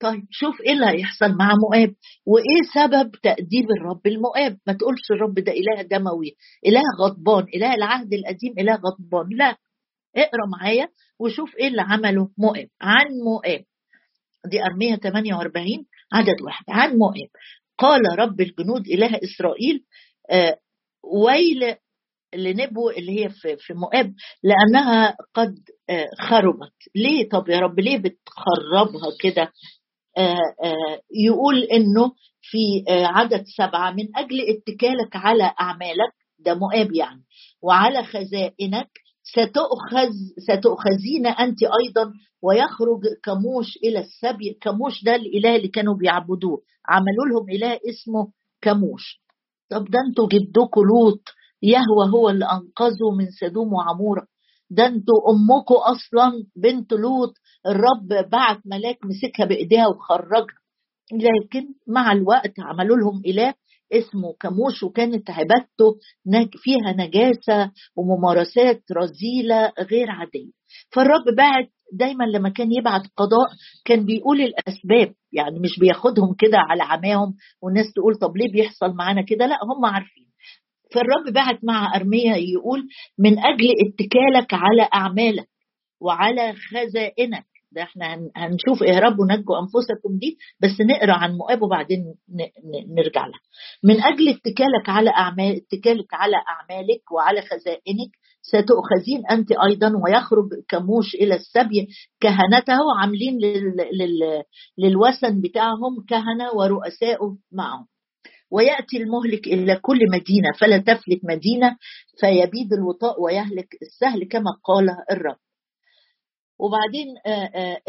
طيب 0.00 0.26
شوف 0.31 0.61
إيه 0.61 0.73
اللي 0.73 0.87
هيحصل 0.87 1.33
مع 1.33 1.52
مؤاب 1.69 1.95
وإيه 2.26 2.62
سبب 2.75 3.11
تأديب 3.23 3.71
الرب 3.71 4.07
المؤاب؟ 4.07 4.59
ما 4.67 4.73
تقولش 4.73 5.11
الرب 5.11 5.35
ده 5.35 5.52
إله 5.52 5.83
دموي 5.83 6.37
إله 6.67 6.83
غضبان 7.00 7.45
إله 7.55 7.75
العهد 7.75 8.14
القديم 8.14 8.52
إله 8.59 8.75
غضبان. 8.75 9.37
لا 9.37 9.57
اقرأ 10.17 10.47
معايا 10.61 10.88
وشوف 11.21 11.57
إيه 11.57 11.69
اللي 11.69 11.83
عمله 11.83 12.28
مؤاب. 12.38 12.69
عن 12.81 13.07
مؤاب. 13.25 13.64
دي 14.47 14.62
أرمية 14.64 14.97
48 14.97 15.87
عدد 16.12 16.43
واحد. 16.45 16.64
عن 16.69 16.97
مؤاب. 16.97 17.28
قال 17.78 18.00
رب 18.19 18.40
الجنود 18.40 18.87
إله 18.87 19.21
إسرائيل 19.25 19.85
آه 20.31 20.59
ويل 21.25 21.75
لنبو 22.35 22.90
اللي 22.90 23.25
هي 23.25 23.28
في, 23.31 23.57
في 23.57 23.75
مؤاب 23.75 24.14
لأنها 24.43 25.17
قد 25.35 25.55
آه 25.90 26.09
خربت. 26.28 26.73
ليه؟ 26.95 27.28
طب 27.28 27.49
يا 27.49 27.59
رب 27.61 27.81
ليه 27.81 27.99
بتخربها 27.99 29.11
كده؟ 29.21 29.52
يقول 31.25 31.63
إنه 31.63 32.13
في 32.43 32.85
آه 32.89 33.07
عدد 33.07 33.45
سبعة 33.57 33.91
من 33.91 34.17
أجل 34.17 34.41
اتكالك 34.41 35.17
على 35.17 35.53
أعمالك 35.61 36.13
ده 36.39 36.55
مؤاب 36.55 36.93
يعني 36.93 37.23
وعلى 37.63 38.03
خزائنك 38.05 38.89
ستؤخذ 39.23 40.11
ستؤخذين 40.49 41.27
أنت 41.27 41.59
أيضا 41.63 42.13
ويخرج 42.43 43.01
كموش 43.25 43.77
إلى 43.85 43.99
السبي 43.99 44.59
كموش 44.61 45.05
ده 45.05 45.15
الإله 45.15 45.57
اللي 45.57 45.69
كانوا 45.69 45.95
بيعبدوه 45.95 46.63
عملوا 46.89 47.27
لهم 47.31 47.51
إله 47.51 47.81
اسمه 47.91 48.29
كموش. 48.63 49.23
طب 49.71 49.85
ده 49.91 49.99
أنتوا 50.09 50.29
جدكم 50.29 50.81
لوط 50.81 51.21
يهوى 51.63 52.13
هو 52.15 52.29
اللي 52.31 52.45
أنقذه 52.45 53.11
من 53.19 53.27
سدوم 53.41 53.73
وعمورة. 53.73 54.27
ده 54.71 54.87
أنتوا 54.87 55.31
امكم 55.31 55.75
أصلا 55.75 56.33
بنت 56.57 56.93
لوط 56.93 57.33
الرب 57.67 58.31
بعت 58.31 58.59
ملاك 58.67 58.99
مسكها 59.05 59.47
بإيديها 59.47 59.87
وخرجها. 59.88 60.59
لكن 61.12 61.67
مع 61.88 62.12
الوقت 62.12 62.53
عملوا 62.61 62.97
لهم 62.97 63.23
إله 63.27 63.55
اسمه 63.93 64.35
كموش 64.41 64.83
وكانت 64.83 65.31
عبادته 65.31 65.97
فيها 66.57 66.93
نجاسة 66.93 67.71
وممارسات 67.97 68.83
رذيلة 68.93 69.73
غير 69.91 70.11
عادية. 70.11 70.50
فالرب 70.93 71.35
بعت 71.37 71.69
دايما 71.93 72.25
لما 72.25 72.49
كان 72.49 72.73
يبعت 72.73 73.03
قضاء 73.17 73.49
كان 73.85 74.05
بيقول 74.05 74.41
الأسباب. 74.41 75.15
يعني 75.33 75.59
مش 75.61 75.79
بياخدهم 75.81 76.35
كده 76.38 76.59
على 76.59 76.83
عماهم 76.83 77.35
والناس 77.62 77.93
تقول 77.97 78.15
طب 78.15 78.37
ليه 78.37 78.53
بيحصل 78.53 78.91
معانا 78.97 79.23
كده؟ 79.23 79.47
لا 79.47 79.57
هم 79.65 79.85
عارفين. 79.85 80.29
فالرب 80.95 81.35
بعت 81.35 81.59
مع 81.65 81.97
أرميا 81.97 82.37
يقول 82.37 82.88
من 83.19 83.38
أجل 83.38 83.69
اتكالك 83.87 84.55
على 84.55 84.88
أعمالك. 84.95 85.49
وعلى 86.00 86.55
خزائنك. 86.71 87.45
ده 87.73 87.83
إحنا 87.83 88.14
هنشوف 88.37 88.83
اهربوا 88.83 89.26
نجوا 89.31 89.59
أنفسكم 89.61 90.19
دي 90.19 90.38
بس 90.62 90.81
نقرأ 90.81 91.12
عن 91.12 91.33
مؤاب 91.37 91.62
وبعدين 91.62 92.14
نرجع 92.97 93.26
لها. 93.26 93.40
من 93.85 94.02
أجل 94.02 94.28
اتكالك 94.28 94.88
على 94.88 95.11
اعمال 95.11 95.57
اتكالك 95.57 96.14
على 96.14 96.37
أعمالك 96.37 97.12
وعلى 97.12 97.40
خزائنك 97.43 98.11
ستؤخذين 98.43 99.26
أنت 99.31 99.49
أيضا 99.52 99.93
ويخرج 100.05 100.49
كموش 100.69 101.14
إلى 101.14 101.35
السبي 101.35 101.88
كهنته 102.21 102.78
عاملين 103.00 103.38
لل... 103.38 103.76
لل... 103.76 104.43
للوثن 104.78 105.40
بتاعهم 105.40 106.05
كهنة 106.09 106.55
ورؤساء 106.55 107.19
معهم. 107.52 107.87
ويأتي 108.50 108.97
المهلك 108.97 109.47
إلى 109.47 109.76
كل 109.76 109.99
مدينة 110.12 110.52
فلا 110.61 110.78
تفلت 110.78 111.21
مدينة 111.25 111.76
فيبيد 112.21 112.73
الوطاء 112.73 113.23
ويهلك 113.23 113.69
السهل 113.83 114.25
كما 114.28 114.50
قال 114.64 114.88
الرب. 115.11 115.37
وبعدين 116.59 117.07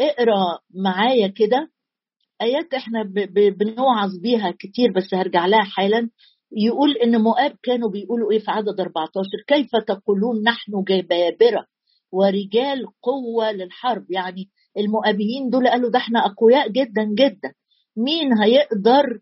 اقرأ 0.00 0.58
معايا 0.74 1.28
كده. 1.28 1.70
آيات 2.42 2.74
إحنا 2.74 3.02
بنوعظ 3.58 4.10
بيها 4.22 4.50
كتير 4.58 4.92
بس 4.96 5.14
هرجع 5.14 5.46
لها 5.46 5.62
حالا. 5.64 6.10
يقول 6.56 6.96
إن 6.96 7.20
مؤاب 7.20 7.56
كانوا 7.62 7.90
بيقولوا 7.90 8.32
إيه 8.32 8.38
في 8.38 8.50
عدد 8.50 8.80
14 8.80 9.10
كيف 9.46 9.70
تقولون 9.88 10.42
نحن 10.42 10.72
جبابرة 10.88 11.66
ورجال 12.12 12.86
قوة 13.02 13.52
للحرب؟ 13.52 14.10
يعني 14.10 14.48
المؤابيين 14.78 15.50
دول 15.50 15.68
قالوا 15.68 15.90
ده 15.90 15.98
إحنا 15.98 16.26
أقوياء 16.26 16.68
جدا 16.68 17.04
جدا. 17.18 17.52
مين 17.96 18.38
هيقدر 18.42 19.20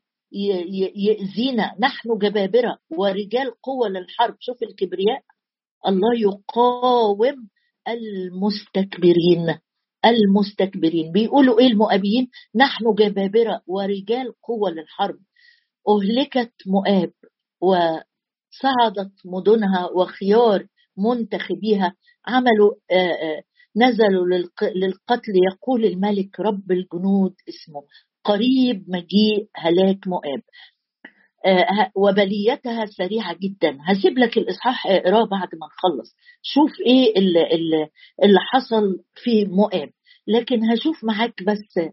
يأذينا؟ 0.97 1.75
نحن 1.81 2.19
جبابرة 2.19 2.79
ورجال 2.99 3.51
قوة 3.63 3.89
للحرب. 3.89 4.35
شوف 4.41 4.63
الكبرياء. 4.63 5.23
الله 5.87 6.21
يقاوم 6.21 7.49
المستكبرين 7.89 9.59
المستكبرين. 10.05 11.13
بيقولوا 11.13 11.61
إيه 11.61 11.67
المؤابيين 11.67 12.29
نحن 12.55 12.95
جبابرة 12.95 13.61
ورجال 13.67 14.33
قوة 14.43 14.71
للحرب. 14.71 15.19
أهلكت 15.89 16.53
مؤاب 16.67 17.13
وصعدت 17.61 19.13
مدنها 19.25 19.91
وخيار 19.97 20.67
منتخبيها. 20.99 21.95
عملوا 22.27 22.75
آآ 22.91 22.97
آآ 22.97 23.43
نزلوا 23.77 24.27
للقتل. 24.75 25.33
يقول 25.53 25.85
الملك 25.85 26.41
رب 26.41 26.73
الجنود 26.73 27.35
اسمه 27.49 27.83
قريب 28.25 28.85
مجيء 28.89 29.49
هلاك 29.57 30.09
مؤاب. 30.09 30.43
وبليتها 31.97 32.87
سريعة 32.87 33.37
جدا. 33.43 33.79
هسيب 33.87 34.19
لك 34.19 34.39
الإصحاح 34.39 34.87
إقراه 34.87 35.25
بعد 35.27 35.49
ما 35.55 35.67
نخلص. 35.67 36.17
شوف 36.43 36.71
إيه 36.87 37.17
اللي, 37.19 37.43
اللي 38.25 38.39
حصل 38.53 38.99
في 39.15 39.45
مؤاب 39.45 39.91
لكن 40.29 40.71
هشوف 40.71 41.05
معاك 41.05 41.43
بس 41.43 41.89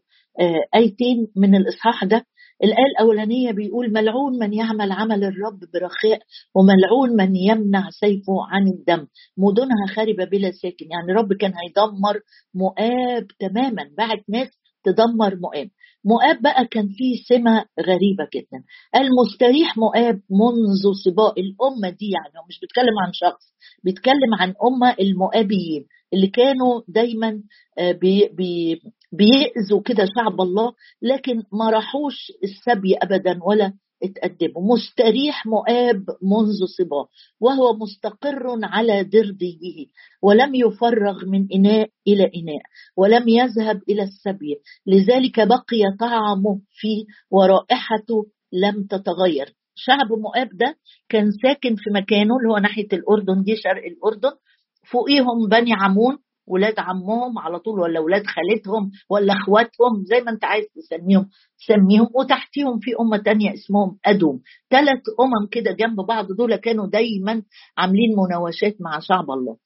آيتين 0.76 1.28
من 1.36 1.56
الإصحاح 1.56 2.04
ده. 2.04 2.26
الآية 2.64 2.86
الأولانية 3.00 3.52
بيقول 3.52 3.94
ملعون 3.94 4.40
من 4.40 4.54
يعمل 4.54 4.92
عمل 4.92 5.24
الرب 5.24 5.60
برخاء 5.74 6.20
وملعون 6.56 7.18
من 7.18 7.36
يمنع 7.36 7.90
سيفه 7.90 8.34
عن 8.52 8.68
الدم. 8.68 9.08
مدنها 9.38 9.88
خاربة 9.96 10.26
بلا 10.26 10.52
ساكن. 10.52 10.86
يعني 10.92 11.12
الرب 11.12 11.34
كان 11.34 11.54
هيدمر 11.54 12.20
مؤاب 12.54 13.28
تماما. 13.40 13.90
بعت 13.98 14.24
ناس 14.30 14.48
تدمر 14.84 15.36
مؤاب. 15.36 15.70
مؤاب 16.06 16.42
بقى 16.42 16.66
كان 16.66 16.88
فيه 16.88 17.24
سمة 17.30 17.66
غريبة 17.80 18.28
جدا. 18.36 18.64
المستريح 18.96 19.78
مؤاب 19.78 20.22
منذ 20.30 20.94
صباء 21.06 21.34
الأمة 21.40 21.90
دي 21.90 22.10
يعني 22.10 22.40
هو 22.40 22.46
مش 22.50 22.60
بيتكلم 22.60 23.00
عن 23.06 23.12
شخص 23.14 23.44
بيتكلم 23.84 24.34
عن 24.40 24.54
أمة 24.68 24.96
المؤابيين 25.00 25.86
اللي 26.14 26.28
كانوا 26.28 26.82
دايما 26.88 27.42
بي 28.02 28.30
بيأذوا 29.12 29.82
كده 29.86 30.06
شعب 30.18 30.42
الله 30.42 30.74
لكن 31.02 31.44
ما 31.54 31.70
راحوش 31.70 32.32
السبي 32.44 32.96
أبدا 32.96 33.40
ولا 33.44 33.74
اتقدموا 34.04 34.76
مستريح 34.76 35.46
مؤاب 35.46 36.06
منذ 36.22 36.66
صباه 36.78 37.08
وهو 37.40 37.74
مستقر 37.78 38.60
على 38.64 39.04
درديه 39.04 39.86
ولم 40.22 40.56
يفرغ 40.56 41.26
من 41.26 41.48
إناء 41.54 41.90
إلى 42.08 42.24
إناء 42.24 42.64
ولم 42.98 43.28
يذهب 43.28 43.82
إلى 43.90 44.04
السبي. 44.04 44.56
لذلك 44.88 45.40
بقي 45.48 45.98
طعمه 46.00 46.60
فيه 46.72 47.06
ورائحته 47.32 48.26
لم 48.54 48.84
تتغير. 48.84 49.56
شعب 49.76 50.08
مؤاب 50.14 50.50
ده 50.54 50.76
كان 51.10 51.32
ساكن 51.32 51.76
في 51.76 51.90
مكانه 51.90 52.38
اللي 52.38 52.50
هو 52.54 52.58
ناحية 52.58 52.88
الأردن 52.94 53.44
دي 53.44 53.56
شرق 53.56 53.84
الأردن. 53.86 54.32
فوقيهم 54.92 55.50
بني 55.50 55.74
عمون 55.74 56.18
ولاد 56.48 56.74
عمهم 56.80 57.40
على 57.40 57.60
طول 57.60 57.80
ولا 57.80 58.00
ولاد 58.00 58.24
خالتهم 58.26 58.92
ولا 59.10 59.34
اخواتهم 59.34 60.04
زي 60.04 60.22
ما 60.22 60.32
انت 60.32 60.46
عايز 60.46 60.66
تسميهم. 60.76 61.30
سميهم 61.58 62.08
وتحتيهم 62.16 62.80
في 62.80 62.92
أمة 63.00 63.18
تانية 63.18 63.54
اسمهم 63.54 63.98
أدوم 64.06 64.42
ثلاث 64.70 65.02
أمم 65.20 65.48
كده 65.52 65.72
جنب 65.72 65.96
بعض 66.08 66.28
دول 66.38 66.56
كانوا 66.56 66.88
دايما 66.88 67.44
عاملين 67.78 68.10
مناوشات 68.18 68.76
مع 68.82 69.00
شعب 69.00 69.32
الله. 69.32 69.58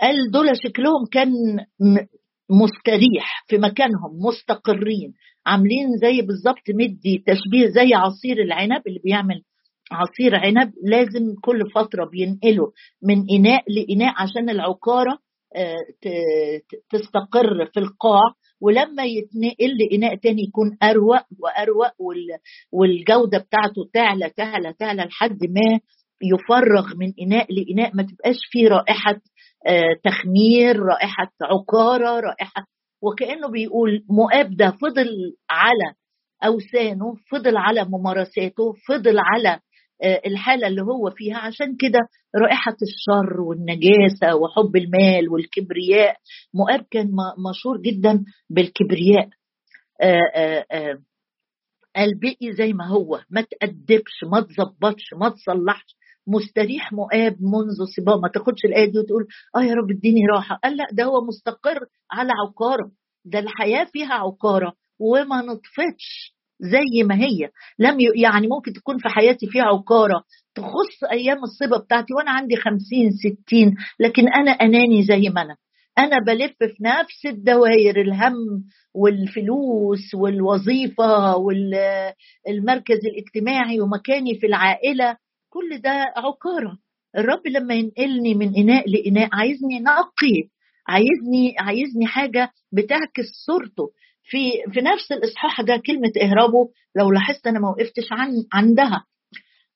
قال 0.00 0.30
دول 0.30 0.46
شكلهم 0.64 1.06
كان 1.12 1.32
مستريح 2.50 3.44
في 3.48 3.58
مكانهم 3.58 4.26
مستقرين 4.26 5.14
عاملين 5.46 5.96
زي 6.02 6.22
بالظبط 6.22 6.70
مدي 6.70 7.24
تشبيه 7.26 7.66
زي 7.68 7.94
عصير 7.94 8.42
العنب 8.42 8.82
اللي 8.86 9.00
بيعمل 9.04 9.42
عصير 9.92 10.34
عنب 10.36 10.72
لازم 10.84 11.34
كل 11.44 11.70
فترة 11.70 12.04
بينقله 12.04 12.72
من 13.02 13.24
إناء 13.30 13.62
لإناء 13.68 14.14
عشان 14.22 14.50
العكاره 14.50 15.18
تستقر 16.90 17.66
في 17.74 17.80
القاع 17.80 18.22
ولما 18.60 19.04
يتنقل 19.04 19.76
لإناء 19.78 20.14
تاني 20.16 20.42
يكون 20.42 20.76
أروق 20.82 21.22
وأروق 21.40 21.92
والجودة 22.72 23.38
بتاعته 23.38 23.82
تعلى 23.92 24.30
تعلى 24.30 24.72
تعلى 24.78 25.02
لحد 25.02 25.38
ما 25.44 25.80
يفرغ 26.22 26.96
من 26.96 27.12
إناء 27.22 27.46
لإناء 27.52 27.96
ما 27.96 28.02
تبقاش 28.02 28.36
فيه 28.50 28.68
رائحة 28.68 29.20
تخمير 30.04 30.76
رائحة 30.78 31.30
عكارة 31.42 32.20
رائحة 32.20 32.66
وكأنه 33.02 33.48
بيقول 33.48 34.04
مؤاب 34.10 34.56
ده 34.56 34.70
فضل 34.70 35.08
على 35.50 35.94
أوسانه 36.44 37.14
فضل 37.32 37.56
على 37.56 37.84
ممارساته 37.84 38.72
فضل 38.88 39.16
على 39.18 39.60
الحالة 40.04 40.66
اللي 40.66 40.82
هو 40.82 41.10
فيها. 41.10 41.38
عشان 41.38 41.76
كده 41.76 41.98
رائحة 42.36 42.76
الشر 42.82 43.40
والنجاسة 43.40 44.34
وحب 44.36 44.76
المال 44.76 45.28
والكبرياء 45.28 46.16
مؤاب 46.54 46.86
كان 46.90 47.10
مشهور 47.50 47.80
جدا 47.80 48.24
بالكبرياء. 48.50 49.28
قال 51.96 52.18
بقي 52.20 52.52
زي 52.52 52.72
ما 52.72 52.86
هو 52.86 53.20
ما 53.30 53.40
تأدبش 53.40 54.24
ما 54.32 54.40
تظبطش 54.40 55.14
ما 55.20 55.28
تصلحش. 55.28 55.96
مستريح 56.26 56.92
مؤاب 56.92 57.36
منذ 57.42 57.84
صباه 57.96 58.16
ما 58.20 58.28
تاخدش 58.28 58.64
الآية 58.64 58.92
دي 58.92 58.98
وتقول 58.98 59.26
آه 59.56 59.62
يا 59.62 59.74
رب 59.74 59.90
اديني 59.90 60.20
راحة. 60.34 60.60
قال 60.64 60.76
لا 60.76 60.86
ده 60.92 61.04
هو 61.04 61.24
مستقر 61.24 61.78
على 62.10 62.30
عقارة. 62.46 62.90
ده 63.24 63.38
الحياة 63.38 63.84
فيها 63.84 64.14
عقارة. 64.14 64.72
وما 64.98 65.42
نطفتش 65.42 66.34
زي 66.60 67.02
ما 67.04 67.14
هي. 67.14 67.48
لم 67.78 67.96
يعني 68.16 68.46
ممكن 68.48 68.72
تكون 68.72 68.98
في 68.98 69.08
حياتي 69.08 69.46
فيها 69.46 69.62
عقارة 69.64 70.22
تخص 70.54 71.04
أيام 71.12 71.38
الصبا 71.44 71.78
بتاعتي 71.84 72.14
وأنا 72.14 72.30
عندي 72.30 72.56
خمسين 72.56 73.10
ستين 73.10 73.74
لكن 74.00 74.28
أنا 74.28 74.50
أناني 74.50 75.02
زي 75.02 75.28
ما 75.30 75.42
أنا. 75.42 75.56
أنا 75.98 76.18
بلف 76.26 76.52
في 76.58 76.76
نفس 76.82 77.26
الدوائر 77.26 78.00
الهم 78.00 78.64
والفلوس 78.94 80.14
والوظيفة 80.14 81.36
والمركز 81.36 82.98
الاجتماعي 83.06 83.80
ومكاني 83.80 84.34
في 84.40 84.46
العائلة. 84.46 85.16
كل 85.50 85.78
ده 85.80 86.04
عقارة. 86.16 86.78
الرب 87.16 87.46
لما 87.46 87.74
ينقلني 87.74 88.34
من 88.34 88.56
إناء 88.56 88.90
لإناء 88.90 89.28
عايزني 89.32 89.80
نقي 89.80 90.48
عايزني 90.88 91.54
عايزني 91.58 92.06
حاجة 92.06 92.50
بتعكس 92.72 93.26
صورته. 93.46 93.90
في 94.30 94.50
في 94.72 94.80
نفس 94.80 95.12
الإصحاح 95.12 95.60
ده 95.60 95.82
كلمة 95.86 96.12
اهربوا 96.22 96.68
لو 96.96 97.10
لاحظت 97.10 97.46
أنا 97.46 97.58
ما 97.60 97.68
وقفتش 97.68 98.08
عن 98.12 98.28
عندها. 98.52 99.04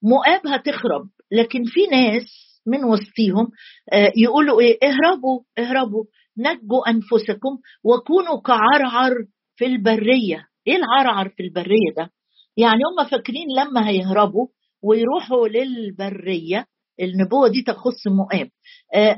مؤاب 0.02 0.46
هتخرب 0.46 1.08
لكن 1.32 1.64
في 1.64 1.80
ناس 1.86 2.24
من 2.66 2.84
وسطيهم 2.84 3.48
آه، 3.92 4.12
يقولوا 4.16 4.60
إيه؟ 4.60 4.78
اهربوا 4.82 5.40
اهربوا. 5.58 6.04
نجوا 6.38 6.90
أنفسكم 6.90 7.58
وكونوا 7.84 8.40
كعرعر 8.40 9.12
في 9.56 9.66
البرية. 9.66 10.46
إيه 10.66 10.76
العرعر 10.76 11.28
في 11.28 11.42
البرية 11.42 11.92
ده؟ 11.96 12.10
يعني 12.56 12.80
هم 12.84 13.08
فاكرين 13.08 13.46
لما 13.58 13.88
هيهربوا 13.88 14.46
ويروحوا 14.82 15.48
للبرية 15.48 16.66
النبوة 17.00 17.48
دي 17.48 17.62
تخص 17.62 18.06
مؤاب. 18.06 18.48
آه، 18.94 19.16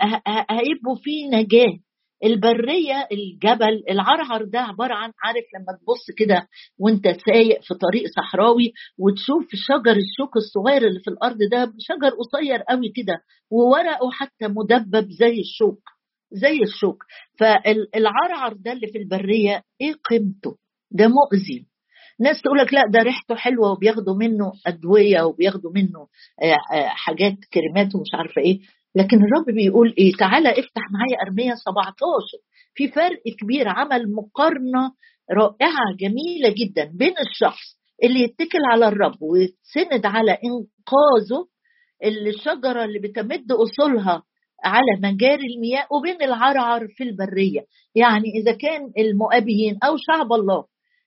هيبقوا 0.50 0.96
في 1.02 1.28
نجاة. 1.32 1.78
البرية 2.24 3.08
الجبل 3.12 3.82
العرعر 3.90 4.44
ده 4.44 4.60
عبارة 4.60 4.94
عن 4.94 5.12
عارف 5.24 5.44
لما 5.54 5.78
تبص 5.80 6.10
كده 6.18 6.48
وانت 6.78 7.04
سايق 7.26 7.60
في 7.62 7.74
طريق 7.74 8.04
صحراوي 8.16 8.72
وتشوف 8.98 9.46
شجر 9.54 9.96
الشوك 9.96 10.36
الصغير 10.36 10.86
اللي 10.86 11.00
في 11.00 11.10
الأرض 11.10 11.38
ده 11.50 11.72
شجر 11.78 12.10
قصير 12.10 12.62
قوي 12.62 12.88
كده 12.96 13.18
وورقه 13.50 14.10
حتى 14.10 14.48
مدبب 14.48 15.10
زي 15.10 15.40
الشوك 15.40 15.80
زي 16.34 16.62
الشوك. 16.62 17.04
فالعرعر 17.38 18.52
ده 18.52 18.72
اللي 18.72 18.86
في 18.86 18.98
البرية 18.98 19.62
إيه 19.80 19.92
قيمته؟ 20.10 20.56
ده 20.90 21.08
مؤذي. 21.08 21.66
ناس 22.20 22.42
تقول 22.42 22.58
لك 22.58 22.74
لا 22.74 22.82
ده 22.90 22.98
ريحته 23.02 23.34
حلوة 23.34 23.70
وبياخدوا 23.70 24.14
منه 24.14 24.52
أدوية 24.66 25.22
وبياخدوا 25.22 25.70
منه 25.74 26.00
آه، 26.42 26.76
آه، 26.76 26.88
حاجات 26.88 27.34
كريمات 27.52 27.94
ومش 27.94 28.08
عارفة 28.14 28.42
إيه. 28.42 28.60
لكن 28.94 29.16
الرب 29.16 29.54
بيقول 29.54 29.94
إيه؟ 29.98 30.12
تعالى 30.18 30.50
افتح 30.50 30.82
معايا 30.92 31.22
أرمية 31.26 31.54
17 31.54 31.94
في 32.74 32.88
فرق 32.88 33.22
كبير 33.40 33.68
عمل 33.68 34.12
مقارنة 34.12 34.92
رائعة 35.32 35.96
جميلة 36.00 36.54
جدا 36.58 36.84
بين 36.94 37.14
الشخص 37.30 37.78
اللي 38.04 38.20
يتكل 38.20 38.58
على 38.72 38.88
الرب 38.88 39.22
ويتسند 39.22 40.06
على 40.06 40.30
إنقاذه 40.32 41.46
الشجرة 42.04 42.84
اللي 42.84 42.98
بتمد 42.98 43.52
أصولها 43.52 44.22
على 44.64 45.00
مجاري 45.02 45.46
المياه 45.54 45.86
وبين 45.90 46.22
العرعر 46.22 46.88
في 46.88 47.04
البرية. 47.04 47.60
يعني 47.94 48.24
إذا 48.42 48.52
كان 48.52 48.92
المؤابيين 48.98 49.78
أو 49.84 49.96
شعب 49.96 50.32
الله 50.32 50.64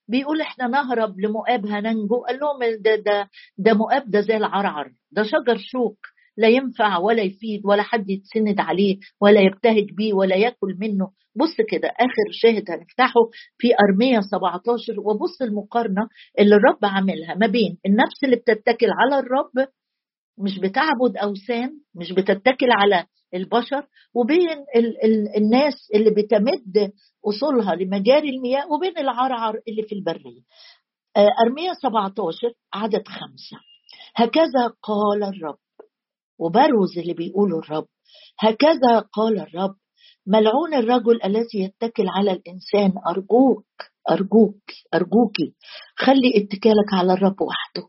بيقول 0.07 0.41
إحنا 0.41 0.67
نهرب 0.67 1.19
لمؤاب 1.19 1.65
هننجو 1.65 2.23
قال 2.27 2.39
لهم 2.39 2.59
ده 2.81 2.95
ده 2.95 3.29
ده 3.57 3.73
مؤاب 3.73 4.09
ده 4.11 4.21
زي 4.21 4.37
العرعر 4.37 4.91
ده 5.11 5.23
شجر 5.23 5.57
شوك. 5.57 5.97
لا 6.37 6.47
ينفع 6.47 6.97
ولا 6.97 7.21
يفيد 7.23 7.61
ولا 7.65 7.83
حد 7.83 8.09
يتسند 8.09 8.59
عليه 8.59 8.97
ولا 9.21 9.41
يبتهج 9.41 9.93
بيه 9.97 10.13
ولا 10.13 10.35
ياكل 10.35 10.75
منه. 10.79 11.11
بص 11.35 11.55
كده 11.69 11.87
آخر 11.87 12.31
شاهد 12.31 12.71
هنفتحه 12.71 13.19
في 13.57 13.67
ارميا 13.89 14.21
17 14.21 14.99
وبص 14.99 15.41
المقارنة 15.41 16.07
اللي 16.39 16.55
الرب 16.55 16.79
عاملها 16.85 17.35
ما 17.35 17.47
بين 17.47 17.77
النفس 17.85 18.23
اللي 18.23 18.35
بتتكل 18.35 18.87
على 18.99 19.19
الرب 19.19 19.67
مش 20.39 20.59
بتعبد 20.59 21.17
أوثان 21.17 21.69
مش 21.95 22.11
بتتكل 22.11 22.67
على 22.71 23.05
البشر 23.33 23.87
وبين 24.13 24.49
ال 24.75 25.03
ال 25.05 25.37
الناس 25.37 25.73
اللي 25.95 26.09
بتمد 26.09 26.91
أصولها 27.25 27.75
لمجاري 27.75 28.29
المياه 28.29 28.71
وبين 28.71 28.97
العرعر 28.97 29.59
اللي 29.67 29.83
في 29.83 29.95
البرية. 29.95 30.41
آه، 31.17 31.29
ارميا 31.45 31.73
17 31.73 32.53
عدد 32.73 33.07
خمسة. 33.07 33.57
هكذا 34.15 34.67
قال 34.83 35.23
الرب. 35.23 35.57
وبروز 36.39 36.97
اللي 36.97 37.13
بيقوله 37.13 37.59
الرب. 37.59 37.87
هكذا 38.39 38.99
قال 39.13 39.39
الرب 39.39 39.75
ملعون 40.27 40.73
الرجل 40.73 41.23
الذي 41.23 41.59
يتكل 41.63 42.05
على 42.07 42.31
الإنسان 42.31 42.93
أرجوك 43.09 43.65
أرجوك 44.11 44.61
ارجوكي 44.93 45.53
خلي 45.95 46.29
اتكالك 46.35 46.93
على 46.93 47.13
الرب 47.13 47.41
وحده. 47.41 47.87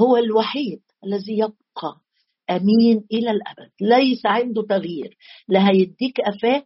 هو 0.00 0.16
الوحيد 0.16 0.82
الذي 1.04 1.38
يبقى 1.38 2.00
أمين 2.50 3.04
إلى 3.12 3.30
الأبد 3.30 3.70
ليس 3.80 4.26
عنده 4.26 4.62
تغيير. 4.62 5.16
لا 5.48 5.68
هيديك 5.70 6.20
قفاه 6.20 6.62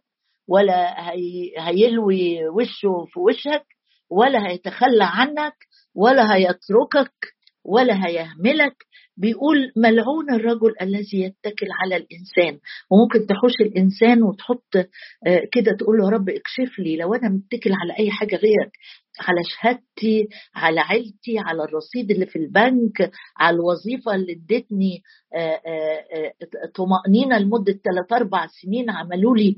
ولا 0.47 1.09
هي... 1.11 1.51
هيلوي 1.57 2.49
وشه 2.49 3.05
في 3.07 3.19
وشك 3.19 3.65
ولا 4.09 4.47
هيتخلى 4.47 5.03
عنك 5.03 5.53
ولا 5.95 6.35
هيتركك. 6.35 7.13
ولا 7.65 8.07
هيهملك. 8.07 8.75
بيقول 9.17 9.71
ملعون 9.77 10.33
الرجل 10.33 10.73
الذي 10.81 11.21
يتكل 11.21 11.67
على 11.81 11.95
الإنسان. 11.95 12.59
وممكن 12.91 13.27
تحوش 13.27 13.53
الإنسان 13.61 14.23
وتحط 14.23 14.75
آه، 15.27 15.41
كده 15.51 15.71
تقول 15.79 15.97
له 15.97 16.05
يا 16.05 16.09
رب 16.09 16.29
اكشف 16.29 16.79
لي 16.79 16.97
لو 16.97 17.13
أنا 17.13 17.29
متكل 17.29 17.71
على 17.73 17.99
أي 17.99 18.11
حاجة 18.11 18.35
غيرك. 18.35 18.71
على 19.21 19.41
شهادتي 19.43 20.27
على 20.55 20.79
عيلتي 20.79 21.39
على 21.39 21.63
الرصيد 21.63 22.11
اللي 22.11 22.25
في 22.25 22.35
البنك 22.35 23.11
على 23.37 23.55
الوظيفة 23.55 24.15
اللي 24.15 24.33
ادتني 24.33 25.01
آه، 25.35 25.61
آه، 25.67 26.33
طمأنينة 26.75 27.37
لمدة 27.37 27.73
ثلاث 27.73 28.13
أربع 28.13 28.47
سنين 28.47 28.89
عملوا 28.89 29.37
لي 29.37 29.55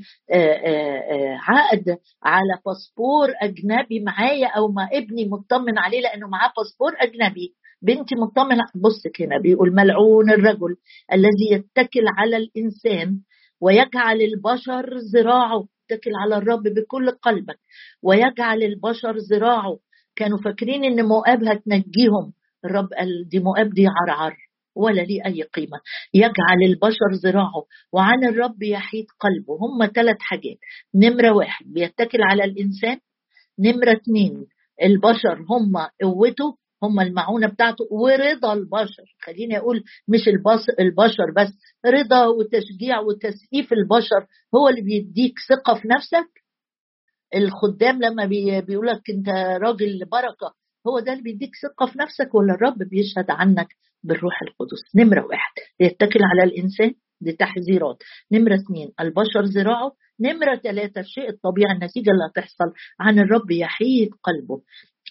عقد 1.39 1.97
على 2.23 2.59
باسبور 2.65 3.33
أجنبي 3.41 3.99
معايا 3.99 4.47
أو 4.47 4.67
ما 4.67 4.89
ابني 4.93 5.25
مطمن 5.25 5.77
عليه 5.77 6.01
لأنه 6.01 6.27
معاه 6.27 6.51
باسبور 6.57 6.91
أجنبي. 6.99 7.53
بنتي 7.81 8.15
مطمنة 8.15 8.63
بص 8.75 9.03
هنا 9.19 9.37
بيقول 9.39 9.75
ملعون 9.75 10.31
الرجل 10.31 10.75
الذي 11.13 11.47
يتكل 11.51 12.05
على 12.17 12.37
الإنسان 12.37 13.19
ويجعل 13.61 14.21
البشر 14.21 14.97
ذراعه. 15.13 15.67
اتكل 15.91 16.11
على 16.23 16.37
الرب 16.37 16.63
بكل 16.63 17.11
قلبك. 17.11 17.59
ويجعل 18.03 18.63
البشر 18.63 19.17
ذراعه. 19.17 19.79
كانوا 20.15 20.37
فاكرين 20.37 20.83
إن 20.83 21.05
مؤاب 21.05 21.43
هتنجيهم. 21.43 22.33
الرب 22.65 22.87
قال 22.93 23.29
دي 23.29 23.39
مؤاب 23.39 23.69
دي 23.69 23.85
عرعر. 23.87 24.37
ولا 24.75 25.01
ليه 25.01 25.25
أي 25.25 25.41
قيمة. 25.41 25.79
يجعل 26.13 26.63
البشر 26.65 27.11
ذراعه. 27.23 27.63
وعن 27.93 28.23
الرب 28.25 28.63
يحيد 28.63 29.05
قلبه. 29.19 29.53
هم 29.53 29.91
ثلاث 29.95 30.17
حاجات. 30.19 30.57
نمرة 30.95 31.31
واحد 31.31 31.65
بيتكل 31.65 32.19
على 32.21 32.43
الإنسان. 32.43 32.97
نمرة 33.59 33.91
اثنين 33.91 34.45
البشر 34.83 35.45
هم 35.49 35.73
قوته. 36.03 36.60
هم 36.83 36.99
المعونة 36.99 37.47
بتاعته 37.47 37.87
ورضا 37.91 38.53
البشر. 38.53 39.15
خليني 39.21 39.57
أقول 39.57 39.83
مش 40.07 40.27
البشر 40.79 41.31
بس 41.37 41.47
رضا 41.85 42.25
وتشجيع 42.25 42.99
وتسقيف 42.99 43.73
البشر 43.73 44.27
هو 44.55 44.69
اللي 44.69 44.81
بيديك 44.81 45.33
ثقة 45.49 45.73
في 45.81 45.87
نفسك. 45.87 46.41
الخدام 47.35 48.01
لما 48.01 48.25
بيقول 48.61 48.87
لك 48.87 49.09
أنت 49.09 49.29
راجل 49.61 50.05
بركة 50.11 50.53
هو 50.87 50.99
ده 50.99 51.11
اللي 51.11 51.23
بيديك 51.23 51.51
ثقة 51.63 51.85
في 51.85 51.99
نفسك 51.99 52.35
ولا 52.35 52.53
الرب 52.53 52.77
بيشهد 52.77 53.25
عنك 53.31 53.67
بالروح 54.03 54.41
القدس؟ 54.41 54.95
نمرة 54.95 55.25
واحد 55.25 55.51
يتكل 55.79 56.19
على 56.23 56.43
الإنسان 56.51 56.93
دي 57.21 57.31
تحذيرات 57.31 57.97
نمرة 58.31 58.55
اثنين 58.55 58.91
البشر 58.99 59.41
ذراعه 59.41 59.91
نمرة 60.21 60.55
ثلاثة 60.55 61.01
الشيء 61.01 61.29
الطبيعي 61.29 61.73
النتيجة 61.73 62.09
اللي 62.11 62.25
هتحصل 62.31 62.73
عن 62.99 63.19
الرب 63.19 63.51
يحيد 63.51 64.09
قلبه. 64.23 64.61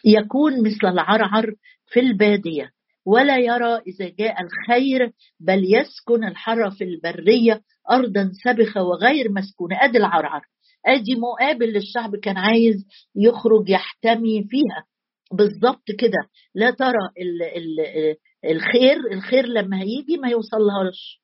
يكون 0.05 0.62
مثل 0.66 0.87
العرعر 0.87 1.55
في 1.87 2.01
البادية 2.01 2.70
ولا 3.07 3.38
يرى 3.38 3.77
إذا 3.87 4.09
جاء 4.18 4.37
الخير 4.42 5.12
بل 5.40 5.75
يسكن 5.75 6.25
الحر 6.25 6.70
في 6.70 6.85
البرية 6.85 7.61
ارضا 7.90 8.31
سبخة 8.44 8.83
وغير 8.83 9.33
مسكونة. 9.33 9.77
أدي 9.85 9.99
العرعر. 9.99 10.42
أدي 10.87 11.14
مقابل 11.14 11.66
للشعب 11.73 12.16
كان 12.16 12.37
عايز 12.38 12.87
يخرج 13.16 13.68
يحتمي 13.68 14.44
فيها. 14.49 14.85
بالظبط 15.33 15.90
كده. 15.99 16.18
لا 16.55 16.70
ترى 16.70 16.99
ال 17.20 17.42
ال 17.42 18.16
الخير 18.51 18.96
الخير 19.12 19.46
لما 19.46 19.81
هيجي 19.83 20.16
ما 20.23 20.29
يوصلهاش. 20.29 21.23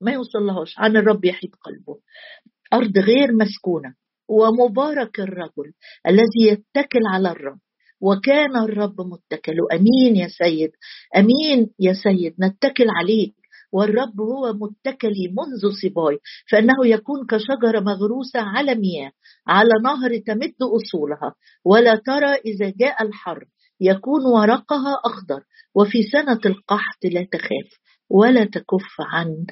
ما 0.00 0.12
يوصلهاش. 0.12 0.78
عن 0.78 0.96
الرب 0.96 1.24
يحيد 1.24 1.50
قلبه. 1.54 2.00
أرض 2.72 2.98
غير 2.98 3.32
مسكونة 3.32 3.94
ومبارك 4.28 5.20
الرجل 5.20 5.72
الذي 6.06 6.42
يتكل 6.48 7.06
على 7.12 7.30
الرب. 7.30 7.58
وكان 8.00 8.56
الرب 8.56 9.00
متكل. 9.00 9.56
أمين 9.72 10.16
يا 10.16 10.28
سيد 10.28 10.70
أمين 11.16 11.70
يا 11.80 11.92
سيد 11.92 12.34
نتكل 12.40 12.86
عليك. 12.90 13.34
والرب 13.72 14.20
هو 14.20 14.52
متكلي 14.52 15.28
منذ 15.28 15.72
صباي 15.82 16.18
فإنه 16.50 16.86
يكون 16.86 17.26
كشجرة 17.26 17.80
مغروسة 17.80 18.40
على 18.40 18.74
مياه 18.74 19.12
على 19.46 19.70
نهر 19.84 20.18
تمد 20.18 20.54
أصولها. 20.76 21.34
ولا 21.64 21.94
ترى 21.94 22.34
إذا 22.34 22.72
جاء 22.76 23.02
الحر 23.02 23.44
يكون 23.80 24.26
ورقها 24.26 24.94
أخضر 25.04 25.40
وفي 25.74 26.02
سنة 26.02 26.40
القحط 26.46 27.04
لا 27.04 27.26
تخاف 27.32 27.68
ولا 28.10 28.44
تكف 28.44 28.94
عن 29.00 29.46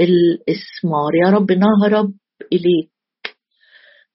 الإسمار. 0.00 1.14
يا 1.24 1.30
رب 1.30 1.52
نهرب 1.52 2.12
إليك. 2.52 2.90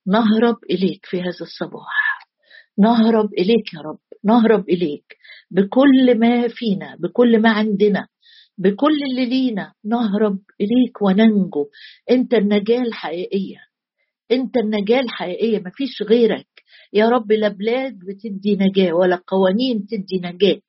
نهرب 0.07 0.55
إليك 0.71 1.05
في 1.05 1.21
هذا 1.21 1.41
الصباح. 1.41 2.27
نهرب 2.79 3.33
إليك 3.33 3.73
يا 3.73 3.81
رب. 3.81 3.99
نهرب 4.23 4.69
إليك. 4.69 5.17
بكل 5.51 6.19
ما 6.19 6.47
فينا 6.47 6.95
بكل 6.99 7.41
ما 7.41 7.49
عندنا 7.49 8.07
بكل 8.57 8.97
اللي 9.11 9.25
لينا 9.25 9.73
نهرب 9.85 10.39
إليك 10.61 11.01
وننجو. 11.01 11.69
أنت 12.11 12.33
النجاة 12.33 12.81
الحقيقية. 12.81 13.57
أنت 14.31 14.57
النجاة 14.57 14.99
الحقيقية. 14.99 15.59
مفيش 15.59 16.01
غيرك. 16.01 16.47
يا 16.93 17.09
رب 17.09 17.31
لا 17.31 17.47
بلاد 17.47 17.99
بتدي 17.99 18.55
نجاة 18.55 18.93
ولا 18.93 19.21
قوانين 19.27 19.85
تدي 19.87 20.19
نجاة 20.23 20.61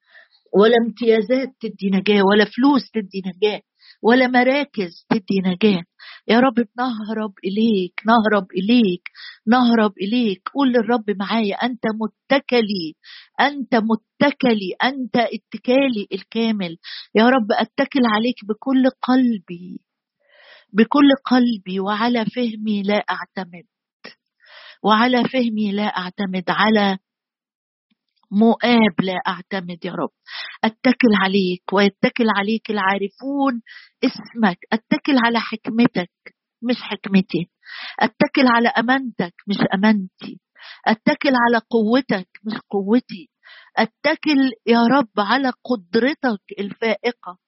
ولا 0.55 0.75
امتيازات 0.87 1.49
تدي 1.61 1.90
نجاة 1.90 2.23
ولا 2.23 2.44
فلوس 2.44 2.90
تدي 2.90 3.23
نجاة 3.27 3.61
ولا 4.03 4.27
مراكز 4.27 5.07
تدي 5.11 5.40
نجاة. 5.47 5.83
يا 6.29 6.41
رب 6.41 6.55
نهرب 6.79 7.33
إليك 7.45 8.01
نهرب 8.07 8.47
إليك 8.53 9.09
نهرب 9.47 9.93
إليك. 10.03 10.49
قول 10.55 10.69
للرب 10.69 11.11
معايا 11.11 11.57
أنت 11.57 11.83
متكلي 12.01 12.95
أنت 13.41 13.75
متكلي 13.75 14.73
أنت 14.85 15.17
اتكالي 15.17 16.07
الكامل. 16.12 16.79
يا 17.14 17.25
رب 17.25 17.53
أتكل 17.53 18.01
عليك 18.14 18.37
بكل 18.49 18.91
قلبي 19.03 19.81
بكل 20.73 21.09
قلبي 21.25 21.81
وعلى 21.81 22.25
فهمي 22.37 22.83
لا 22.83 22.95
أعتمد 22.97 23.64
وعلى 24.85 25.25
فهمي 25.25 25.73
لا 25.73 25.85
أعتمد 25.87 26.45
على 26.49 26.99
مؤاب 28.31 29.01
لا 29.01 29.21
أعتمد 29.29 29.85
يا 29.85 29.93
رب. 29.93 30.11
أتكل 30.64 31.12
عليك 31.14 31.62
ويتكل 31.73 32.27
عليك 32.37 32.71
العارفون 32.71 33.62
اسمك. 34.05 34.59
أتكل 34.73 35.17
على 35.25 35.41
حكمتك 35.41 36.11
مش 36.62 36.77
حكمتي. 36.83 37.51
أتكل 38.01 38.47
على 38.57 38.69
أمانتك 38.69 39.35
مش 39.49 39.57
أمانتي. 39.75 40.41
أتكل 40.87 41.33
على 41.35 41.62
قوتك 41.71 42.29
مش 42.47 42.59
قوتي. 42.71 43.31
أتكل 43.77 44.53
يا 44.67 44.83
رب 44.87 45.11
على 45.19 45.53
قدرتك 45.64 46.43
الفائقة 46.59 47.38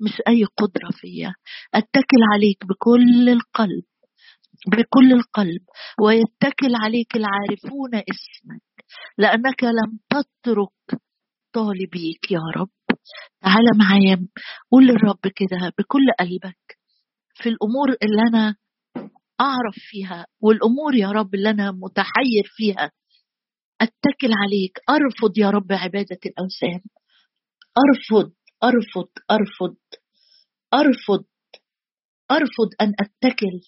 مش 0.00 0.22
أي 0.28 0.44
قدرة 0.44 0.90
فيا. 0.92 1.34
أتكل 1.74 2.22
عليك 2.32 2.66
بكل 2.66 3.28
القلب 3.28 3.84
بكل 4.66 5.12
القلب. 5.12 5.62
ويتكل 6.02 6.74
عليك 6.74 7.16
العارفون 7.16 7.94
اسمك. 7.94 8.75
لأنك 9.18 9.64
لم 9.64 9.98
تترك 10.10 11.00
طالبيك 11.52 12.30
يا 12.30 12.40
رب. 12.56 12.70
تعالى 13.42 13.70
معايا. 13.78 14.28
قول 14.72 14.86
للرب 14.86 15.20
كده 15.22 15.72
بكل 15.78 16.06
قلبك. 16.20 16.78
في 17.34 17.48
الأمور 17.48 17.88
اللي 17.88 18.22
أنا 18.30 18.56
أعرف 19.40 19.74
فيها 19.76 20.26
والأمور 20.40 20.94
يا 20.94 21.08
رب 21.08 21.34
اللي 21.34 21.50
أنا 21.50 21.70
متحير 21.70 22.44
فيها 22.44 22.90
أتكل 23.80 24.30
عليك. 24.44 24.78
أرفض 24.90 25.38
يا 25.38 25.50
رب 25.50 25.72
عبادة 25.72 26.18
الأوثان. 26.26 26.80
أرفض 27.78 28.32
أرفض 28.64 29.08
أرفض 29.30 29.76
أرفض 30.74 31.24
أرفض 32.30 32.68
أن 32.80 32.92
أتكل 33.00 33.60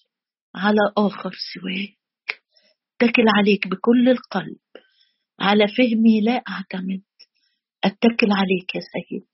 على 0.55 0.79
آخر 0.97 1.31
سواك. 1.53 2.41
أتكل 3.01 3.23
عليك 3.37 3.67
بكل 3.67 4.09
القلب. 4.09 4.59
على 5.39 5.67
فهمي 5.67 6.21
لا 6.21 6.43
أعتمد. 6.49 7.01
أتكل 7.83 8.31
عليك 8.31 8.75
يا 8.75 8.81
سيد. 8.81 9.27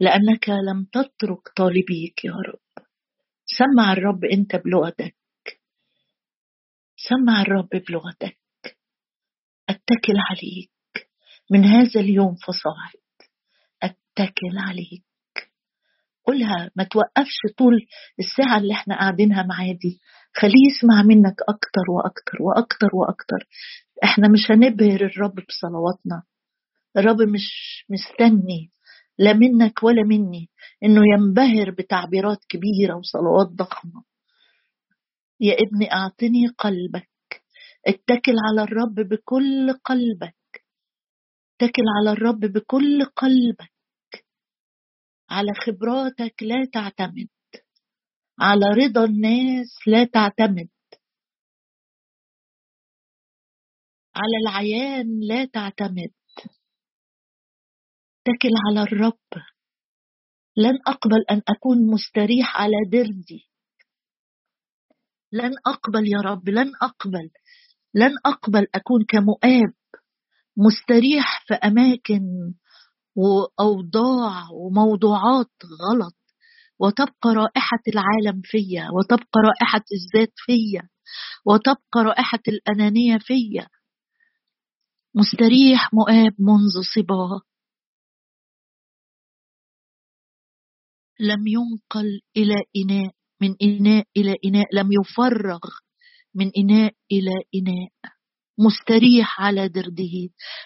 لأنك 0.00 0.48
لم 0.48 0.84
تترك 0.84 1.48
طالبيك 1.56 2.24
يا 2.24 2.32
رب. 2.32 2.84
سمع 3.44 3.92
الرب 3.92 4.24
أنت 4.24 4.56
بلغتك. 4.56 5.16
سمع 6.96 7.42
الرب 7.42 7.68
بلغتك. 7.88 8.38
أتكل 9.68 10.14
عليك. 10.30 10.70
من 11.50 11.64
هذا 11.64 12.00
اليوم 12.00 12.34
فصاعد. 12.34 13.02
أتكل 13.82 14.58
عليك. 14.58 15.04
قولها 16.26 16.70
ما 16.76 16.84
توقفش 16.84 17.38
طول 17.58 17.86
الساعة 18.18 18.58
اللي 18.58 18.74
إحنا 18.74 18.98
قاعدينها 18.98 19.42
معاه 19.42 19.72
دي. 19.72 20.00
خليه 20.36 20.66
يسمع 20.70 21.02
منك 21.02 21.36
أكتر 21.48 21.90
وأكتر 21.90 22.42
وأكتر 22.42 22.88
وأكتر. 22.94 23.48
إحنا 24.04 24.28
مش 24.28 24.50
هنبهر 24.50 25.00
الرب 25.04 25.34
بصلواتنا. 25.48 26.22
الرب 26.96 27.22
مش 27.22 27.46
مستني 27.88 28.70
لا 29.18 29.32
منك 29.32 29.82
ولا 29.82 30.02
مني 30.02 30.50
إنه 30.84 31.00
ينبهر 31.14 31.70
بتعبيرات 31.70 32.38
كبيرة 32.48 32.96
وصلوات 32.96 33.46
ضخمة. 33.46 34.04
يا 35.40 35.54
ابني 35.54 35.92
أعطني 35.92 36.46
قلبك. 36.58 37.10
اتكل 37.86 38.34
على 38.48 38.62
الرب 38.62 38.94
بكل 38.94 39.72
قلبك. 39.84 40.64
اتكل 41.60 41.82
على 41.98 42.12
الرب 42.12 42.40
بكل 42.40 43.04
قلبك. 43.04 43.72
على 45.30 45.52
خبراتك 45.66 46.42
لا 46.42 46.64
تعتمد. 46.72 47.28
على 48.40 48.66
رضا 48.66 49.04
الناس 49.04 49.78
لا 49.86 50.04
تعتمد. 50.04 50.68
على 54.16 54.36
العيان 54.42 55.20
لا 55.20 55.44
تعتمد. 55.44 56.12
اتكل 58.20 58.50
على 58.68 58.82
الرب. 58.82 59.42
لن 60.56 60.78
أقبل 60.86 61.24
أن 61.30 61.42
أكون 61.48 61.90
مستريح 61.90 62.56
على 62.56 62.76
دردي 62.92 63.48
لن 65.32 65.52
أقبل 65.66 66.08
يا 66.08 66.20
رب 66.20 66.48
لن 66.48 66.72
أقبل. 66.82 67.30
لن 67.94 68.14
أقبل 68.26 68.66
أكون 68.74 69.04
كمؤاب 69.08 69.74
مستريح 70.56 71.44
في 71.46 71.54
أماكن 71.54 72.54
وأوضاع 73.16 74.48
وموضوعات 74.52 75.52
غلط. 75.82 76.16
وتبقى 76.78 77.34
رائحة 77.34 77.82
العالم 77.88 78.40
فيا 78.44 78.88
وتبقى 78.90 79.40
رائحة 79.44 79.84
الذات 79.92 80.32
فيا 80.36 80.88
وتبقى 81.46 82.04
رائحة 82.04 82.42
الأنانية 82.48 83.18
فيا. 83.18 83.68
مستريح 85.14 85.94
مؤاب 85.94 86.34
منذ 86.38 86.82
صباه 86.94 87.40
لم 91.20 91.46
ينقل 91.46 92.20
إلى 92.36 92.54
إناء 92.76 93.14
من 93.40 93.54
إناء 93.62 94.04
إلى 94.16 94.36
إناء 94.44 94.66
لم 94.72 94.88
يفرغ 94.92 95.60
من 96.34 96.50
إناء 96.58 96.94
إلى 97.12 97.32
إناء. 97.54 97.90
مستريح 98.58 99.40
على 99.40 99.68
درده 99.68 100.14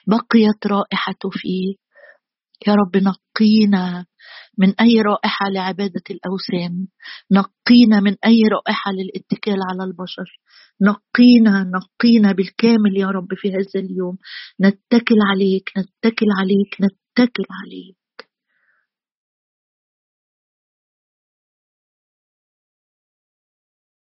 بقيت 0.07 0.67
رائحته 0.67 1.31
فيه. 1.33 1.75
يا 2.69 2.75
رب 2.75 2.97
نقينا 2.97 4.07
من 4.59 4.75
أي 4.81 5.03
رائحة 5.03 5.49
لعبادة 5.51 6.03
الأوثان. 6.11 6.87
نقينا 7.33 8.01
من 8.01 8.17
أي 8.27 8.43
رائحة 8.43 8.93
للاتكال 8.93 9.59
على 9.71 9.85
البشر. 9.91 10.41
نقينا 10.83 11.71
نقينا 11.77 12.33
بالكامل 12.33 12.97
يا 12.97 13.07
رب 13.07 13.35
في 13.35 13.49
هذا 13.53 13.81
اليوم. 13.81 14.17
نتكل 14.61 15.21
عليك 15.31 15.71
نتكل 15.79 16.27
عليك 16.41 16.75
نتكل 16.81 17.45
عليك. 17.63 18.06